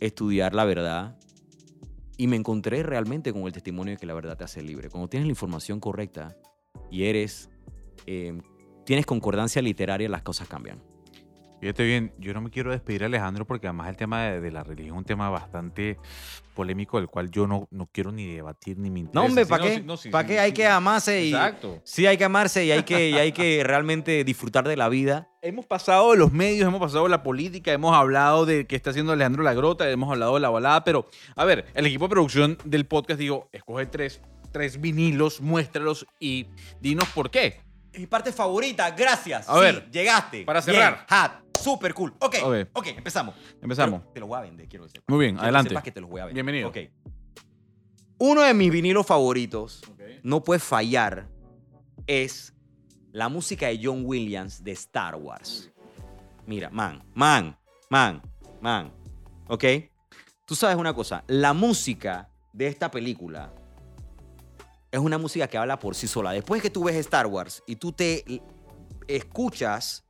estudiar 0.00 0.56
la 0.56 0.64
verdad. 0.64 1.16
Y 2.16 2.26
me 2.26 2.34
encontré 2.34 2.82
realmente 2.82 3.32
con 3.32 3.42
el 3.42 3.52
testimonio 3.52 3.94
de 3.94 3.96
que 3.96 4.06
la 4.06 4.14
verdad 4.14 4.36
te 4.36 4.42
hace 4.42 4.60
libre. 4.60 4.90
Cuando 4.90 5.08
tienes 5.08 5.28
la 5.28 5.30
información 5.30 5.78
correcta, 5.78 6.36
y 6.90 7.04
eres, 7.04 7.50
eh, 8.06 8.40
tienes 8.84 9.06
concordancia 9.06 9.62
literaria, 9.62 10.08
las 10.08 10.22
cosas 10.22 10.48
cambian. 10.48 10.82
Fíjate 11.60 11.84
bien, 11.84 12.14
yo 12.18 12.32
no 12.32 12.40
me 12.40 12.48
quiero 12.48 12.70
despedir, 12.70 13.04
Alejandro, 13.04 13.46
porque 13.46 13.66
además 13.66 13.90
el 13.90 13.96
tema 13.96 14.22
de, 14.24 14.40
de 14.40 14.50
la 14.50 14.64
religión 14.64 14.94
es 14.96 14.98
un 15.00 15.04
tema 15.04 15.28
bastante 15.28 15.98
polémico, 16.54 16.96
del 16.96 17.08
cual 17.08 17.30
yo 17.30 17.46
no, 17.46 17.68
no 17.70 17.86
quiero 17.92 18.12
ni 18.12 18.34
debatir 18.34 18.78
ni 18.78 18.88
me 18.90 19.00
interesa. 19.00 19.20
No, 19.20 19.26
hombre, 19.26 19.44
Sí, 19.44 19.50
¿para 19.50 19.64
qué? 19.64 19.74
sí, 19.74 19.82
no, 19.84 19.96
sí, 19.98 20.08
¿Para 20.08 20.26
sí, 20.26 20.34
qué? 20.34 20.40
Hay 20.40 20.50
sí. 20.50 20.54
que 20.54 20.66
amarse 20.66 21.22
y... 21.22 21.28
Exacto. 21.34 21.82
Sí, 21.84 22.06
hay 22.06 22.16
que 22.16 22.24
amarse 22.24 22.64
y 22.64 22.70
hay 22.70 22.82
que, 22.82 23.10
y 23.10 23.14
hay 23.14 23.32
que 23.32 23.62
realmente 23.62 24.24
disfrutar 24.24 24.66
de 24.66 24.76
la 24.78 24.88
vida. 24.88 25.28
Hemos 25.42 25.66
pasado 25.66 26.12
de 26.12 26.16
los 26.16 26.32
medios, 26.32 26.66
hemos 26.66 26.80
pasado 26.80 27.04
de 27.04 27.10
la 27.10 27.22
política, 27.22 27.72
hemos 27.72 27.94
hablado 27.94 28.46
de 28.46 28.66
qué 28.66 28.76
está 28.76 28.90
haciendo 28.90 29.12
Alejandro 29.12 29.42
Lagrota, 29.42 29.90
hemos 29.90 30.10
hablado 30.10 30.34
de 30.34 30.40
la 30.40 30.50
balada, 30.50 30.84
pero 30.84 31.08
a 31.34 31.44
ver, 31.46 31.66
el 31.74 31.86
equipo 31.86 32.06
de 32.06 32.10
producción 32.10 32.58
del 32.64 32.84
podcast 32.86 33.18
dijo, 33.20 33.48
escoge 33.52 33.86
tres, 33.86 34.20
tres 34.50 34.80
vinilos, 34.80 35.40
muéstralos 35.40 36.06
y 36.18 36.46
dinos 36.80 37.08
por 37.14 37.30
qué. 37.30 37.60
Mi 37.96 38.06
parte 38.06 38.32
favorita, 38.32 38.90
gracias. 38.92 39.48
A 39.48 39.58
ver, 39.58 39.90
llegaste. 39.90 40.44
para 40.44 40.60
Bien, 40.60 40.74
cerrar. 40.76 41.06
hat, 41.08 41.32
super 41.60 41.92
cool. 41.94 42.14
Ok, 42.20 42.36
ok, 42.72 42.86
empezamos. 42.88 43.34
Empezamos. 43.60 44.00
Pero 44.02 44.12
te 44.12 44.20
los 44.20 44.28
voy 44.28 44.38
a 44.38 44.42
vender, 44.42 44.68
quiero 44.68 44.84
decir. 44.84 45.02
Muy 45.08 45.18
bien, 45.18 45.30
Quiero 45.34 45.40
que 45.40 45.44
adelante. 45.46 45.68
sepas 45.70 45.82
que 45.82 45.92
te 45.92 46.00
los 46.00 46.08
voy 46.10 46.20
a 46.20 46.26
vender. 46.26 46.44
Bienvenido. 46.44 46.68
Ok. 46.68 46.78
Uno 48.18 48.42
de 48.42 48.52
mis 48.54 48.70
vinilos 48.70 49.06
favoritos, 49.06 49.80
no 50.22 50.44
puede 50.44 50.60
fallar, 50.60 51.26
es 52.06 52.54
la 53.12 53.28
música 53.28 53.68
de 53.68 53.80
John 53.82 54.02
Williams 54.04 54.62
de 54.62 54.72
Star 54.72 55.16
Wars. 55.16 55.70
Mira, 56.46 56.68
man, 56.70 57.02
man, 57.14 57.56
man, 57.88 58.22
man. 58.60 58.92
¿Ok? 59.48 59.64
Tú 60.44 60.54
sabes 60.54 60.76
una 60.76 60.92
cosa, 60.92 61.24
la 61.28 61.52
música 61.54 62.28
de 62.52 62.66
esta 62.66 62.90
película 62.90 63.52
es 64.92 64.98
una 65.00 65.18
música 65.18 65.46
que 65.48 65.56
habla 65.58 65.78
por 65.78 65.94
sí 65.94 66.06
sola. 66.08 66.32
Después 66.32 66.60
que 66.62 66.70
tú 66.70 66.84
ves 66.84 66.96
Star 66.96 67.26
Wars 67.26 67.62
y 67.66 67.76
tú 67.76 67.92
te 67.92 68.24
escuchas 69.06 70.04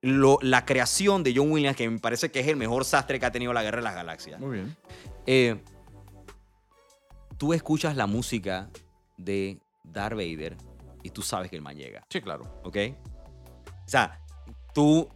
lo- 0.00 0.38
la 0.42 0.64
creación 0.64 1.22
de 1.22 1.32
John 1.34 1.50
Williams, 1.50 1.76
que 1.76 1.88
me 1.88 1.98
parece 1.98 2.30
que 2.30 2.40
es 2.40 2.46
el 2.48 2.56
mejor 2.56 2.84
sastre 2.84 3.18
que 3.18 3.26
ha 3.26 3.32
tenido 3.32 3.52
la 3.52 3.62
Guerra 3.62 3.78
de 3.78 3.82
las 3.84 3.94
Galaxias, 3.94 4.38
Muy 4.40 4.58
bien. 4.58 4.76
eh, 5.26 5.60
tú 7.36 7.52
escuchas 7.52 7.96
la 7.96 8.06
música 8.06 8.70
de 9.16 9.60
Darth 9.84 10.16
Vader 10.16 10.56
y 11.02 11.10
tú 11.10 11.22
sabes 11.22 11.50
que 11.50 11.56
el 11.56 11.62
man 11.62 11.76
llega. 11.76 12.04
Sí, 12.10 12.20
claro. 12.20 12.60
¿ok? 12.64 12.76
O 13.86 13.88
sea, 13.88 14.20
tú 14.74 15.08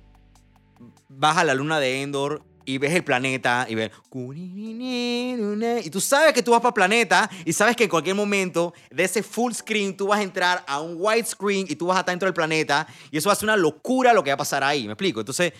vas 1.08 1.36
a 1.36 1.44
la 1.44 1.54
luna 1.54 1.78
de 1.78 2.02
Endor 2.02 2.44
y 2.64 2.78
ves 2.78 2.92
el 2.92 3.04
planeta 3.04 3.66
y 3.68 3.74
ves... 3.74 3.90
Y 4.14 5.90
tú 5.90 6.00
sabes 6.00 6.32
que 6.32 6.42
tú 6.42 6.50
vas 6.52 6.60
para 6.60 6.74
planeta 6.74 7.30
y 7.44 7.52
sabes 7.52 7.76
que 7.76 7.84
en 7.84 7.90
cualquier 7.90 8.14
momento 8.14 8.72
de 8.90 9.04
ese 9.04 9.22
full 9.22 9.52
screen 9.52 9.96
tú 9.96 10.08
vas 10.08 10.20
a 10.20 10.22
entrar 10.22 10.64
a 10.66 10.80
un 10.80 10.96
widescreen 10.98 11.66
y 11.68 11.76
tú 11.76 11.86
vas 11.86 11.96
a 11.96 12.00
estar 12.00 12.12
dentro 12.12 12.26
del 12.26 12.34
planeta 12.34 12.86
y 13.10 13.18
eso 13.18 13.28
va 13.28 13.34
a 13.34 13.36
ser 13.36 13.46
una 13.46 13.56
locura 13.56 14.12
lo 14.12 14.22
que 14.22 14.30
va 14.30 14.34
a 14.34 14.38
pasar 14.38 14.64
ahí, 14.64 14.86
¿me 14.86 14.92
explico? 14.92 15.20
Entonces, 15.20 15.52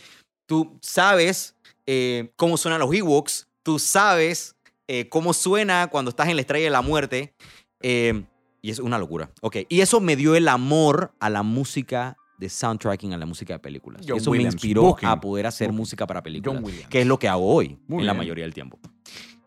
tú 0.46 0.78
sabes 0.82 1.54
eh, 1.86 2.32
cómo 2.36 2.56
suenan 2.56 2.80
los 2.80 2.94
Ewoks, 2.94 3.48
tú 3.62 3.78
sabes 3.78 4.56
eh, 4.88 5.08
cómo 5.08 5.32
suena 5.32 5.88
cuando 5.88 6.10
estás 6.10 6.28
en 6.28 6.36
la 6.36 6.42
estrella 6.42 6.64
de 6.64 6.70
la 6.70 6.82
muerte. 6.82 7.34
eh, 7.80 8.24
y 8.62 8.70
es 8.70 8.78
una 8.78 8.96
locura. 8.96 9.30
Ok. 9.40 9.56
Y 9.68 9.80
eso 9.80 10.00
me 10.00 10.16
dio 10.16 10.36
el 10.36 10.48
amor 10.48 11.12
a 11.18 11.28
la 11.28 11.42
música 11.42 12.16
de 12.42 12.48
soundtracking, 12.50 13.14
a 13.14 13.16
la 13.16 13.24
música 13.26 13.54
de 13.54 13.58
películas. 13.58 14.02
John 14.06 14.18
eso 14.18 14.30
Williams. 14.30 14.54
me 14.54 14.56
inspiró 14.56 14.96
a 15.02 15.20
poder 15.20 15.46
hacer 15.46 15.72
música 15.72 16.06
para 16.06 16.22
películas. 16.22 16.62
Que 16.90 17.00
es 17.00 17.06
lo 17.06 17.18
que 17.18 17.28
hago 17.28 17.46
hoy, 17.54 17.78
Muy 17.88 18.00
en 18.00 18.06
la 18.06 18.14
mayoría 18.14 18.44
del 18.44 18.52
tiempo. 18.54 18.78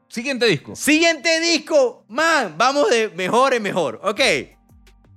Siguiente 0.07 0.45
disco. 0.45 0.75
Siguiente 0.75 1.39
disco. 1.41 2.05
Man, 2.07 2.55
vamos 2.57 2.89
de 2.89 3.09
mejor 3.09 3.53
en 3.53 3.61
mejor. 3.63 3.99
Ok. 4.03 4.21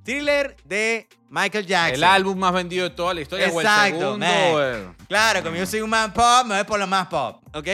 Thriller 0.03 0.57
de 0.65 1.07
Michael 1.31 1.67
Jackson. 1.67 1.95
El 1.97 2.05
álbum 2.05 2.39
más 2.39 2.53
vendido 2.53 2.85
de 2.89 2.91
toda 2.91 3.15
la 3.15 3.21
historia. 3.21 3.47
o 3.53 3.61
el 3.61 3.67
Exacto, 3.67 3.99
segundo, 3.99 4.19
man. 4.19 4.55
o 4.55 4.61
el- 4.61 5.07
Claro, 5.07 5.43
como 5.43 5.57
yo 5.57 5.67
soy 5.67 5.81
un 5.83 5.91
man 5.91 6.13
pop, 6.13 6.47
me 6.47 6.57
voy 6.57 6.65
por 6.65 6.79
lo 6.81 6.87
más 6.87 7.07
pop. 7.07 7.43
¿Ok? 7.55 7.69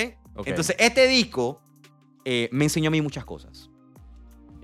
Entonces, 0.44 0.76
este 0.78 1.06
disco 1.06 1.60
eh, 2.24 2.48
me 2.52 2.64
enseñó 2.64 2.88
a 2.88 2.90
mí 2.90 3.00
muchas 3.00 3.24
cosas. 3.24 3.70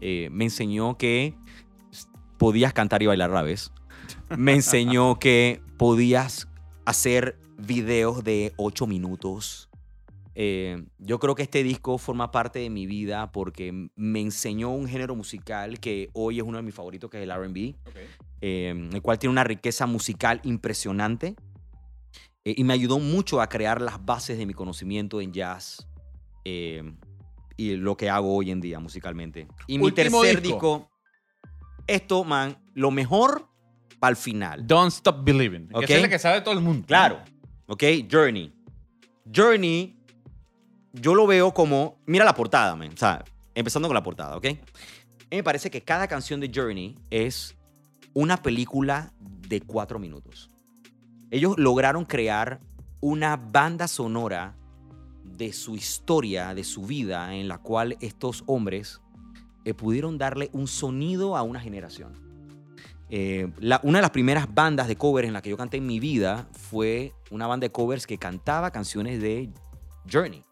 Eh, 0.01 0.29
me 0.33 0.45
enseñó 0.45 0.97
que 0.99 1.35
podías 2.39 2.73
cantar 2.73 3.03
y 3.03 3.07
bailar 3.07 3.31
a 3.31 3.35
la 3.35 3.43
vez. 3.43 3.71
Me 4.37 4.55
enseñó 4.55 5.19
que 5.19 5.63
podías 5.77 6.49
hacer 6.85 7.39
videos 7.59 8.25
de 8.25 8.53
8 8.57 8.87
minutos. 8.87 9.69
Eh, 10.35 10.85
yo 10.99 11.19
creo 11.19 11.35
que 11.35 11.43
este 11.43 11.63
disco 11.63 11.99
forma 11.99 12.31
parte 12.31 12.61
de 12.61 12.71
mi 12.71 12.87
vida 12.87 13.31
porque 13.33 13.89
me 13.97 14.21
enseñó 14.21 14.71
un 14.71 14.89
género 14.89 15.15
musical 15.15 15.81
que 15.81 16.09
hoy 16.13 16.39
es 16.39 16.45
uno 16.45 16.57
de 16.57 16.63
mis 16.63 16.75
favoritos, 16.75 17.11
que 17.11 17.23
es 17.23 17.29
el 17.29 17.35
RB 17.35 17.75
eh, 18.41 18.89
el 18.93 19.03
cual 19.03 19.19
tiene 19.19 19.33
una 19.33 19.45
riqueza 19.45 19.87
musical 19.87 20.41
impresionante 20.45 21.35
eh, 22.45 22.55
y 22.57 22.65
me 22.65 22.73
ayudó 22.73 22.99
mucho 23.01 23.41
a 23.41 23.49
crear 23.49 23.81
las 23.81 24.03
bases 24.05 24.39
de 24.39 24.47
mi 24.47 24.55
conocimiento 24.55 25.21
en 25.21 25.33
jazz 25.33 25.87
y 26.45 27.77
lo 27.77 27.97
que 27.97 28.09
hago 28.09 28.35
hoy 28.35 28.51
en 28.51 28.61
día 28.61 28.81
musicalmente. 28.81 29.47
Y 29.67 29.79
mi 29.79 29.93
tercer 29.93 30.41
disco. 30.41 30.89
disco, 30.89 30.91
esto, 31.87 32.25
man, 32.25 32.57
lo 32.73 32.91
mejor 32.91 33.50
para 34.01 34.11
el 34.11 34.17
final. 34.17 34.67
Don't 34.67 34.91
Stop 34.93 35.23
Believing. 35.23 35.69
Que 35.69 35.77
Ok. 35.77 35.83
esa 35.85 35.95
es 35.97 36.03
la 36.03 36.09
que 36.09 36.19
sabe 36.19 36.41
todo 36.41 36.55
el 36.55 36.61
mundo. 36.61 36.87
Claro, 36.87 37.21
¿ok? 37.67 37.85
Journey. 38.11 38.53
Journey, 39.33 39.97
yo 40.93 41.15
lo 41.15 41.27
veo 41.27 41.53
como, 41.55 41.99
mira 42.07 42.25
la 42.25 42.35
portada, 42.35 42.75
man. 42.75 42.91
O 42.93 42.97
sea, 42.97 43.25
empezando 43.55 43.87
con 43.89 43.95
la 43.95 44.03
portada, 44.03 44.37
¿ok? 44.37 44.47
Me 45.31 45.43
parece 45.45 45.71
que 45.71 45.83
cada 45.83 46.09
canción 46.09 46.41
de 46.41 46.51
Journey 46.53 46.97
es 47.11 47.57
una 48.15 48.37
película 48.39 49.13
de 49.21 49.61
cuatro 49.61 49.99
minutos. 50.01 50.51
Ellos 51.31 51.55
lograron 51.59 52.05
crear 52.05 52.61
una 53.01 53.37
banda 53.37 53.87
sonora 53.87 54.57
de 55.25 55.53
su 55.53 55.77
historia, 55.77 56.55
de 56.55 56.65
su 56.65 56.87
vida, 56.87 57.35
en 57.37 57.47
la 57.47 57.59
cual 57.59 57.97
estos 58.01 58.43
hombres 58.47 59.01
eh, 59.65 59.75
pudieron 59.75 60.19
darle 60.19 60.51
un 60.53 60.67
sonido 60.67 61.37
a 61.37 61.43
una 61.43 61.61
generación. 61.61 62.30
Eh, 63.11 63.49
la- 63.59 63.81
una 63.83 63.99
de 63.99 64.03
las 64.03 64.11
primeras 64.13 64.53
bandas 64.55 64.87
de 64.89 64.97
covers 64.97 65.27
en 65.27 65.35
la 65.35 65.43
que 65.43 65.51
yo 65.51 65.57
canté 65.57 65.79
en 65.79 65.87
mi 65.87 65.99
vida 66.01 66.49
fue 66.53 67.13
una 67.31 67.47
banda 67.47 67.65
de 67.67 67.73
covers 67.73 68.07
que 68.07 68.19
cantaba 68.19 68.71
canciones 68.71 69.21
de 69.21 69.51
Journey. 70.11 70.43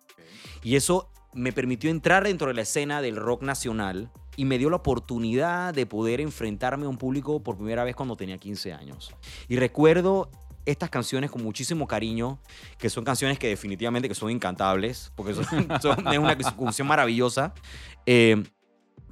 Y 0.62 0.74
eso 0.76 1.08
me 1.34 1.52
permitió 1.52 1.88
entrar 1.90 2.24
dentro 2.24 2.48
de 2.48 2.54
la 2.54 2.62
escena 2.62 3.00
del 3.00 3.16
rock 3.16 3.42
nacional 3.42 4.10
y 4.36 4.44
me 4.44 4.58
dio 4.58 4.70
la 4.70 4.76
oportunidad 4.76 5.72
de 5.74 5.86
poder 5.86 6.20
enfrentarme 6.20 6.86
a 6.86 6.88
un 6.88 6.96
público 6.98 7.42
por 7.42 7.56
primera 7.56 7.84
vez 7.84 7.94
cuando 7.94 8.16
tenía 8.16 8.38
15 8.38 8.72
años. 8.72 9.12
Y 9.48 9.56
recuerdo 9.56 10.30
estas 10.66 10.90
canciones 10.90 11.30
con 11.30 11.42
muchísimo 11.42 11.86
cariño, 11.86 12.40
que 12.76 12.90
son 12.90 13.02
canciones 13.04 13.38
que 13.38 13.48
definitivamente 13.48 14.08
que 14.08 14.14
son 14.14 14.30
incantables, 14.30 15.12
porque 15.16 15.32
son, 15.34 15.46
son- 15.80 16.06
es 16.08 16.18
una 16.18 16.32
ejecución 16.38 16.86
maravillosa. 16.86 17.54
Eh, 18.04 18.42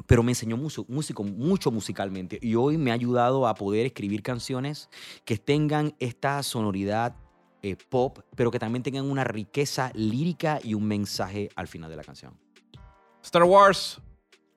pero 0.07 0.23
me 0.23 0.33
enseñó 0.33 0.57
mucho, 0.57 0.85
mucho 0.89 1.71
musicalmente 1.71 2.39
y 2.43 2.55
hoy 2.55 2.79
me 2.79 2.91
ha 2.91 2.95
ayudado 2.95 3.47
a 3.47 3.55
poder 3.55 3.87
escribir 3.87 4.23
canciones 4.23 4.89
que 5.25 5.39
tengan 5.39 5.95
esta 5.99 6.43
sonoridad 6.43 7.17
eh, 7.63 7.77
pop, 7.89 8.19
pero 8.37 8.51
que 8.51 8.59
también 8.59 8.83
tengan 8.83 9.11
una 9.11 9.25
riqueza 9.25 9.91
lírica 9.95 10.61
y 10.63 10.75
un 10.75 10.87
mensaje 10.87 11.49
al 11.57 11.67
final 11.67 11.91
de 11.91 11.97
la 11.97 12.05
canción. 12.05 12.39
Star 13.23 13.45
Wars, 13.45 14.01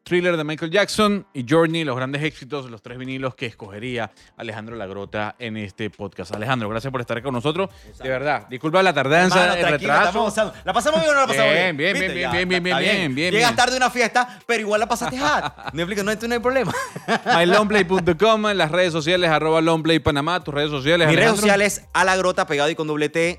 Thriller 0.10 0.36
de 0.38 0.44
Michael 0.44 0.72
Jackson 0.72 1.28
y 1.36 1.46
Journey, 1.48 1.84
los 1.84 1.96
grandes 1.96 2.24
éxitos, 2.24 2.68
los 2.72 2.82
tres 2.82 2.98
vinilos 2.98 3.36
que 3.36 3.46
escogería 3.46 4.12
Alejandro 4.38 4.76
Lagrota 4.76 5.36
en 5.38 5.56
este 5.56 5.92
podcast. 5.92 6.34
Alejandro, 6.34 6.68
gracias 6.68 6.92
por 6.92 7.00
estar 7.00 7.22
con 7.22 7.32
nosotros. 7.32 7.70
De 8.02 8.10
verdad, 8.10 8.48
disculpa 8.50 8.82
la 8.82 8.92
tardanza, 8.92 9.44
Hermano, 9.44 9.68
el 9.68 9.72
retraso. 9.74 10.54
¿La 10.66 10.74
pasamos 10.74 11.00
bien 11.02 11.12
o 11.12 11.14
no 11.14 11.22
la 11.22 11.28
pasamos 11.28 11.54
Bien, 11.54 11.78
bien? 11.78 11.94
bien, 11.94 12.14
bien, 12.14 12.32
bien, 12.32 12.50
bien, 12.50 12.64
bien, 12.64 12.80
bien, 12.80 13.16
bien, 13.16 13.34
Llegas 13.36 13.56
tarde 13.56 13.76
a 13.76 13.78
una 13.78 13.92
fiesta, 13.92 14.40
pero 14.48 14.62
igual 14.62 14.80
la 14.80 14.88
pasaste 14.88 15.20
hot. 15.20 15.74
Me 15.74 15.84
explico, 15.84 16.02
no, 16.02 16.12
no 16.16 16.34
hay 16.34 16.40
problema. 16.40 16.74
mylongplay.com, 17.38 18.48
en 18.48 18.58
las 18.58 18.72
redes 18.72 18.92
sociales, 18.92 19.30
arroba 19.30 19.62
longplaypanamá, 19.62 20.44
tus 20.44 20.56
redes 20.56 20.72
sociales. 20.72 21.08
Mis 21.08 21.18
redes 21.18 21.36
sociales, 21.36 21.86
a 21.94 22.04
la 22.04 22.18
grota 22.18 22.48
pegado 22.48 22.72
y 22.72 22.76
con 22.76 22.88
doble 22.88 23.10
T. 23.10 23.38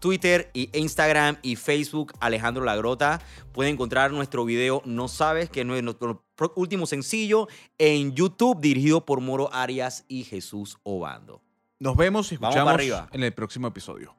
Twitter 0.00 0.50
y 0.54 0.70
Instagram 0.78 1.38
y 1.42 1.56
Facebook 1.56 2.12
Alejandro 2.20 2.64
Lagrota. 2.64 3.20
Pueden 3.52 3.74
encontrar 3.74 4.12
nuestro 4.12 4.44
video 4.44 4.82
No 4.84 5.08
Sabes, 5.08 5.50
que 5.50 5.60
es 5.60 5.66
nuestro 5.66 6.24
último 6.54 6.86
sencillo 6.86 7.48
en 7.78 8.14
YouTube 8.14 8.60
dirigido 8.60 9.04
por 9.04 9.20
Moro 9.20 9.52
Arias 9.52 10.04
y 10.08 10.24
Jesús 10.24 10.78
Obando. 10.82 11.42
Nos 11.80 11.96
vemos 11.96 12.32
y 12.32 12.36
Vamos 12.36 12.54
escuchamos 12.56 12.72
para 12.72 12.82
arriba. 12.82 13.08
en 13.12 13.22
el 13.22 13.32
próximo 13.32 13.68
episodio. 13.68 14.14